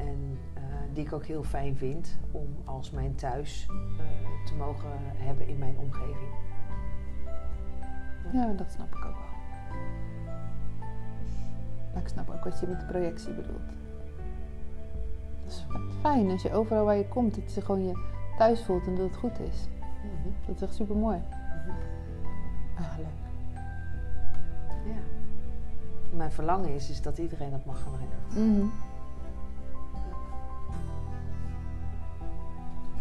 En 0.00 0.38
eh, 0.54 0.62
die 0.92 1.04
ik 1.04 1.12
ook 1.12 1.24
heel 1.24 1.42
fijn 1.42 1.76
vind 1.76 2.18
om 2.30 2.56
als 2.64 2.90
mijn 2.90 3.14
thuis 3.14 3.66
eh, 3.68 4.46
te 4.46 4.54
mogen 4.54 4.90
hebben 5.16 5.48
in 5.48 5.58
mijn 5.58 5.76
omgeving. 5.78 6.30
Ja, 8.32 8.52
dat 8.52 8.70
snap 8.70 8.88
ik 8.88 9.04
ook 9.04 9.14
wel. 9.14 9.28
Maar 11.92 12.02
ik 12.02 12.08
snap 12.08 12.30
ook 12.30 12.44
wat 12.44 12.60
je 12.60 12.66
met 12.66 12.80
de 12.80 12.86
projectie 12.86 13.32
bedoelt. 13.32 13.68
Dat 15.42 15.52
is 15.52 15.66
fijn 16.00 16.30
als 16.30 16.42
je 16.42 16.52
overal 16.52 16.84
waar 16.84 16.96
je 16.96 17.08
komt, 17.08 17.34
dat 17.34 17.54
je 17.54 17.60
gewoon 17.60 17.86
je 17.86 18.06
thuis 18.38 18.64
voelt 18.64 18.86
en 18.86 18.94
dat 18.94 19.06
het 19.06 19.16
goed 19.16 19.38
is. 19.38 19.68
Mhm. 19.80 20.30
Dat 20.46 20.56
is 20.56 20.62
echt 20.62 20.74
super 20.74 20.96
mooi. 20.96 21.18
Mhm. 21.18 21.76
Eigenlijk. 22.76 23.14
Ja. 24.84 25.00
Mijn 26.16 26.32
verlangen 26.32 26.74
is, 26.74 26.90
is 26.90 27.02
dat 27.02 27.18
iedereen 27.18 27.50
dat 27.50 27.64
mag 27.64 27.82
gaan 27.82 27.92
hebben. 27.92 28.42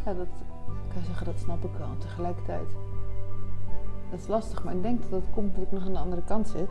Ja, 0.05 0.13
dat 0.13 0.25
ik 0.25 0.93
kan 0.93 1.03
zeggen, 1.05 1.25
dat 1.25 1.39
snap 1.39 1.63
ik 1.63 1.77
wel. 1.77 1.97
Tegelijkertijd, 1.97 2.67
dat 4.12 4.19
is 4.19 4.27
lastig, 4.27 4.63
maar 4.63 4.73
ik 4.73 4.81
denk 4.81 5.01
dat 5.01 5.09
dat 5.09 5.23
komt 5.33 5.47
omdat 5.47 5.63
ik 5.63 5.71
nog 5.71 5.85
aan 5.85 5.93
de 5.93 5.99
andere 5.99 6.23
kant 6.23 6.47
zit. 6.47 6.69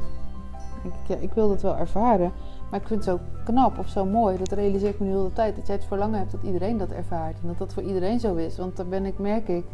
Denk 0.83 0.95
ik, 0.95 1.07
ja, 1.07 1.17
ik 1.17 1.33
wil 1.33 1.49
dat 1.49 1.63
wel 1.63 1.77
ervaren, 1.77 2.33
maar 2.71 2.81
ik 2.81 2.87
vind 2.87 3.05
het 3.05 3.19
zo 3.19 3.25
knap 3.45 3.79
of 3.79 3.89
zo 3.89 4.05
mooi. 4.05 4.39
Dat 4.39 4.53
realiseer 4.53 4.89
ik 4.89 4.99
me 4.99 5.07
nu 5.07 5.13
de 5.13 5.19
hele 5.19 5.33
tijd. 5.33 5.57
Dat 5.57 5.67
jij 5.67 5.77
het 5.77 5.85
verlangen 5.85 6.19
hebt 6.19 6.33
dat 6.33 6.43
iedereen 6.43 6.77
dat 6.77 6.91
ervaart. 6.91 7.41
En 7.41 7.47
dat 7.47 7.59
dat 7.59 7.73
voor 7.73 7.83
iedereen 7.83 8.21
zo 8.21 8.35
is. 8.35 8.57
Want 8.57 8.77
dan 8.77 8.89
ben 8.89 9.07
ik, 9.07 9.19
merk 9.19 9.49
ik, 9.49 9.65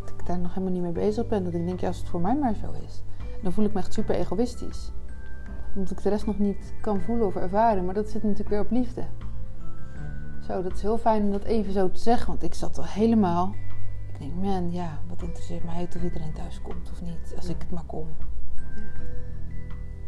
dat 0.00 0.08
ik 0.08 0.26
daar 0.26 0.38
nog 0.38 0.54
helemaal 0.54 0.72
niet 0.72 0.82
mee 0.82 0.92
bezig 0.92 1.26
ben. 1.26 1.44
Dat 1.44 1.54
ik 1.54 1.66
denk, 1.66 1.80
ja, 1.80 1.88
als 1.88 1.98
het 1.98 2.08
voor 2.08 2.20
mij 2.20 2.36
maar 2.36 2.54
zo 2.54 2.72
is. 2.86 3.02
Dan 3.42 3.52
voel 3.52 3.64
ik 3.64 3.72
me 3.72 3.78
echt 3.78 3.92
super 3.92 4.14
egoïstisch 4.14 4.92
omdat 5.76 5.90
ik 5.90 6.02
de 6.02 6.08
rest 6.08 6.26
nog 6.26 6.38
niet 6.38 6.74
kan 6.80 7.00
voelen 7.00 7.26
of 7.26 7.36
ervaren. 7.36 7.84
Maar 7.84 7.94
dat 7.94 8.08
zit 8.08 8.22
natuurlijk 8.22 8.48
weer 8.48 8.60
op 8.60 8.70
liefde. 8.70 9.02
Zo, 10.46 10.62
dat 10.62 10.72
is 10.72 10.82
heel 10.82 10.98
fijn 10.98 11.22
om 11.22 11.30
dat 11.30 11.44
even 11.44 11.72
zo 11.72 11.90
te 11.90 12.00
zeggen. 12.00 12.26
Want 12.26 12.42
ik 12.42 12.54
zat 12.54 12.78
al 12.78 12.84
helemaal... 12.84 13.54
Ik 14.12 14.18
denk, 14.18 14.34
man, 14.34 14.72
ja, 14.72 14.98
wat 15.08 15.22
interesseert 15.22 15.64
mij 15.64 15.80
het 15.80 15.96
of 15.96 16.02
iedereen 16.02 16.32
thuis 16.32 16.62
komt 16.62 16.90
of 16.90 17.02
niet. 17.02 17.32
Als 17.36 17.48
ik 17.48 17.56
het 17.58 17.70
maar 17.70 17.84
kom. 17.86 18.08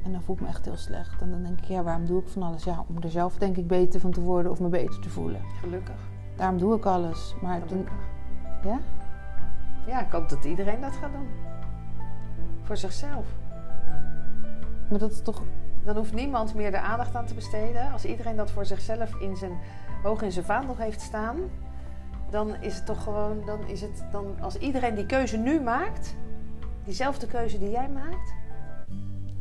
En 0.04 0.12
dan 0.12 0.22
voel 0.22 0.34
ik 0.34 0.40
me 0.40 0.48
echt 0.48 0.64
heel 0.64 0.76
slecht. 0.76 1.22
En 1.22 1.30
dan 1.30 1.42
denk 1.42 1.58
ik, 1.58 1.64
ja, 1.64 1.82
waarom 1.82 2.06
doe 2.06 2.20
ik 2.20 2.28
van 2.28 2.42
alles? 2.42 2.64
Ja, 2.64 2.84
om 2.88 3.02
er 3.02 3.10
zelf 3.10 3.36
denk 3.36 3.56
ik 3.56 3.66
beter 3.66 4.00
van 4.00 4.10
te 4.10 4.20
worden 4.20 4.52
of 4.52 4.60
me 4.60 4.68
beter 4.68 5.00
te 5.00 5.08
voelen. 5.08 5.40
Gelukkig. 5.60 6.00
Daarom 6.36 6.58
doe 6.58 6.76
ik 6.76 6.84
alles. 6.84 7.34
Maar 7.42 7.58
toen, 7.58 7.68
Gelukkig. 7.68 8.08
ja? 8.64 8.78
Ja, 9.86 10.00
ik 10.06 10.12
hoop 10.12 10.28
dat 10.28 10.44
iedereen 10.44 10.80
dat 10.80 10.92
gaat 10.92 11.12
doen. 11.12 11.28
Voor 12.62 12.76
zichzelf. 12.76 13.26
Maar 14.90 14.98
dat 14.98 15.10
is 15.10 15.20
toch... 15.22 15.42
Dan 15.84 15.96
hoeft 15.96 16.14
niemand 16.14 16.54
meer 16.54 16.70
de 16.70 16.80
aandacht 16.80 17.14
aan 17.14 17.26
te 17.26 17.34
besteden. 17.34 17.92
Als 17.92 18.04
iedereen 18.04 18.36
dat 18.36 18.50
voor 18.50 18.66
zichzelf 18.66 19.14
in 19.20 19.36
zijn, 19.36 19.52
hoog 20.02 20.22
in 20.22 20.32
zijn 20.32 20.44
vaandel 20.44 20.76
heeft 20.76 21.00
staan, 21.00 21.36
dan 22.30 22.54
is 22.54 22.74
het 22.76 22.86
toch 22.86 23.02
gewoon, 23.02 23.44
dan 23.46 23.66
is 23.66 23.80
het 23.80 24.04
dan, 24.12 24.40
als 24.40 24.58
iedereen 24.58 24.94
die 24.94 25.06
keuze 25.06 25.36
nu 25.36 25.60
maakt, 25.60 26.14
diezelfde 26.84 27.26
keuze 27.26 27.58
die 27.58 27.70
jij 27.70 27.88
maakt, 27.88 28.34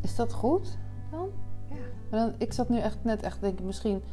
Is 0.02 0.16
dat 0.16 0.34
goed 0.34 0.78
dan? 1.12 1.30
ja. 1.70 1.76
Maar 2.10 2.20
dan, 2.20 2.34
ik 2.38 2.54
zat 2.54 2.70
nu 2.70 2.80
echt 2.80 3.04
net 3.04 3.22
echt 3.22 3.42
denk 3.42 3.60
ik 3.60 3.66
misschien 3.66 4.04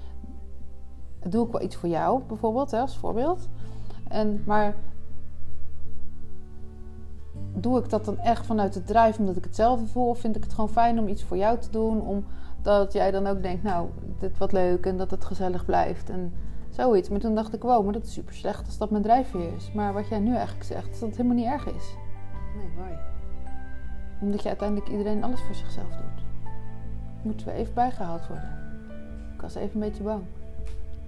doe 1.29 1.47
ik 1.47 1.53
wel 1.53 1.63
iets 1.63 1.77
voor 1.77 1.89
jou 1.89 2.23
bijvoorbeeld 2.23 2.71
hè, 2.71 2.81
als 2.81 2.97
voorbeeld. 2.97 3.49
En 4.09 4.43
maar 4.47 4.75
doe 7.55 7.79
ik 7.79 7.91
dat 7.91 8.05
dan 8.05 8.19
echt 8.19 8.47
vanuit 8.47 8.73
de 8.73 8.85
drive 8.85 9.19
omdat 9.19 9.37
ik 9.37 9.45
hetzelfde 9.45 9.87
voel 9.87 10.09
of 10.09 10.19
vind 10.19 10.37
ik 10.37 10.43
het 10.43 10.53
gewoon 10.53 10.71
fijn 10.71 10.99
om 10.99 11.09
iets 11.09 11.25
voor 11.25 11.37
jou 11.37 11.59
te 11.59 11.71
doen 11.71 12.01
omdat 12.67 12.93
jij 12.93 13.11
dan 13.11 13.27
ook 13.27 13.43
denkt 13.43 13.63
nou 13.63 13.89
dit 14.19 14.39
wat 14.39 14.53
leuk 14.53 14.87
en 14.87 14.97
dat 14.97 15.11
het 15.11 15.25
gezellig 15.25 15.65
blijft 15.65 16.11
en 16.11 16.33
zoiets. 16.71 17.09
Maar 17.09 17.21
toen 17.21 17.35
dacht 17.35 17.55
ik 17.55 17.63
wow 17.63 17.85
maar 17.85 17.93
dat 17.93 18.05
is 18.05 18.13
super 18.13 18.35
slecht 18.35 18.67
als 18.67 18.79
dat 18.79 18.91
mijn 18.91 19.03
drijfveer 19.03 19.53
is. 19.57 19.73
Maar 19.73 19.93
wat 19.93 20.09
jij 20.09 20.19
nu 20.19 20.35
eigenlijk 20.35 20.65
zegt 20.65 20.91
is 20.91 20.99
dat 20.99 21.09
het 21.09 21.17
helemaal 21.17 21.37
niet 21.37 21.47
erg 21.47 21.67
is. 21.67 21.95
Nee, 22.57 22.69
mooi. 22.77 22.99
Omdat 24.21 24.43
je 24.43 24.49
uiteindelijk 24.49 24.89
iedereen 24.89 25.25
alles 25.25 25.41
voor 25.41 25.55
zichzelf 25.55 25.89
doet. 25.89 26.25
Moeten 27.23 27.47
we 27.47 27.53
even 27.53 27.75
bijgehaald 27.75 28.27
worden. 28.27 28.49
Ik 29.35 29.41
was 29.41 29.55
even 29.55 29.75
een 29.75 29.89
beetje 29.89 30.03
bang. 30.03 30.23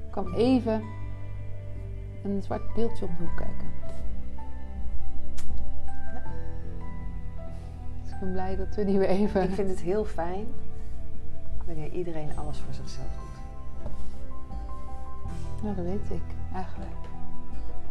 Ik 0.05 0.11
kwam 0.11 0.35
even 0.35 0.83
een 2.25 2.43
zwart 2.43 2.75
beeldje 2.75 3.07
om 3.07 3.11
de 3.19 3.25
hoek 3.25 3.37
kijken. 3.37 3.67
Dus 8.03 8.13
ik 8.13 8.21
ben 8.21 8.33
blij 8.33 8.57
dat 8.57 8.75
we 8.75 8.85
die 8.85 8.99
weer 8.99 9.09
even... 9.09 9.43
Ik 9.43 9.55
vind 9.55 9.69
het 9.69 9.81
heel 9.81 10.05
fijn 10.05 10.47
wanneer 11.67 11.91
iedereen 11.93 12.39
alles 12.39 12.59
voor 12.59 12.75
zichzelf 12.75 13.07
doet. 13.07 13.37
Nou, 15.63 15.77
dat 15.77 15.85
weet 15.85 16.11
ik 16.11 16.35
eigenlijk. 16.55 16.97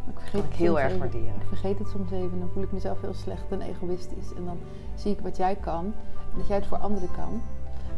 Ik 0.07 0.19
vergeet 0.19 0.43
ik 0.43 0.49
het 0.49 0.57
heel 0.57 0.67
soms 0.67 0.79
erg 0.79 0.87
even. 0.87 0.99
waarderen. 0.99 1.35
Ik 1.35 1.47
vergeet 1.47 1.79
het 1.79 1.87
soms 1.87 2.11
even 2.11 2.31
en 2.31 2.39
dan 2.39 2.49
voel 2.49 2.63
ik 2.63 2.71
mezelf 2.71 3.01
heel 3.01 3.13
slecht 3.13 3.51
en 3.51 3.61
egoïstisch. 3.61 4.33
En 4.33 4.45
dan 4.45 4.57
zie 4.95 5.11
ik 5.11 5.19
wat 5.19 5.37
jij 5.37 5.55
kan 5.55 5.85
en 6.31 6.37
dat 6.37 6.47
jij 6.47 6.55
het 6.55 6.65
voor 6.65 6.77
anderen 6.77 7.11
kan. 7.11 7.41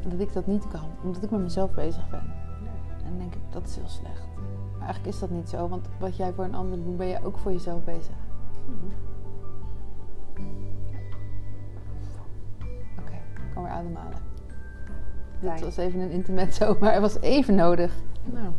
En 0.03 0.09
dat 0.09 0.19
ik 0.19 0.33
dat 0.33 0.47
niet 0.47 0.67
kan, 0.67 0.89
omdat 1.03 1.23
ik 1.23 1.29
met 1.31 1.41
mezelf 1.41 1.71
bezig 1.71 2.09
ben. 2.09 2.33
En 2.97 3.09
dan 3.09 3.17
denk 3.17 3.35
ik, 3.35 3.41
dat 3.49 3.67
is 3.67 3.75
heel 3.75 3.87
slecht. 3.87 4.27
Maar 4.71 4.85
eigenlijk 4.85 5.13
is 5.13 5.19
dat 5.19 5.29
niet 5.29 5.49
zo, 5.49 5.67
want 5.67 5.87
wat 5.99 6.17
jij 6.17 6.33
voor 6.33 6.43
een 6.43 6.55
ander 6.55 6.83
doet, 6.83 6.97
ben 6.97 7.07
je 7.07 7.25
ook 7.25 7.37
voor 7.37 7.51
jezelf 7.51 7.83
bezig. 7.83 8.15
Oké, 12.99 13.13
ik 13.13 13.53
kan 13.53 13.63
weer 13.63 13.71
ademhalen. 13.71 14.26
Dit 15.39 15.61
was 15.61 15.77
even 15.77 15.99
een 15.99 16.11
intermezzo, 16.11 16.75
maar 16.79 16.91
het 16.93 17.01
was 17.01 17.19
even 17.21 17.55
nodig. 17.55 17.93
Nou, 18.23 18.51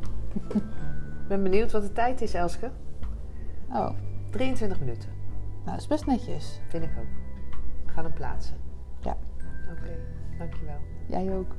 ik 1.22 1.28
ben 1.28 1.42
benieuwd 1.42 1.72
wat 1.72 1.82
de 1.82 1.92
tijd 1.92 2.20
is, 2.20 2.34
Elske. 2.34 2.70
Oh, 3.72 3.90
23 4.30 4.80
minuten, 4.80 5.08
nou, 5.64 5.70
dat 5.70 5.78
is 5.78 5.86
best 5.86 6.06
netjes. 6.06 6.60
vind 6.68 6.84
ik 6.84 6.90
ook. 6.98 7.06
We 7.86 7.92
gaan 7.92 8.04
hem 8.04 8.12
plaatsen. 8.12 8.56
Ja. 9.02 9.16
Oké, 9.70 9.96
dankjewel. 10.38 10.78
Jij 11.06 11.34
ook. 11.34 11.54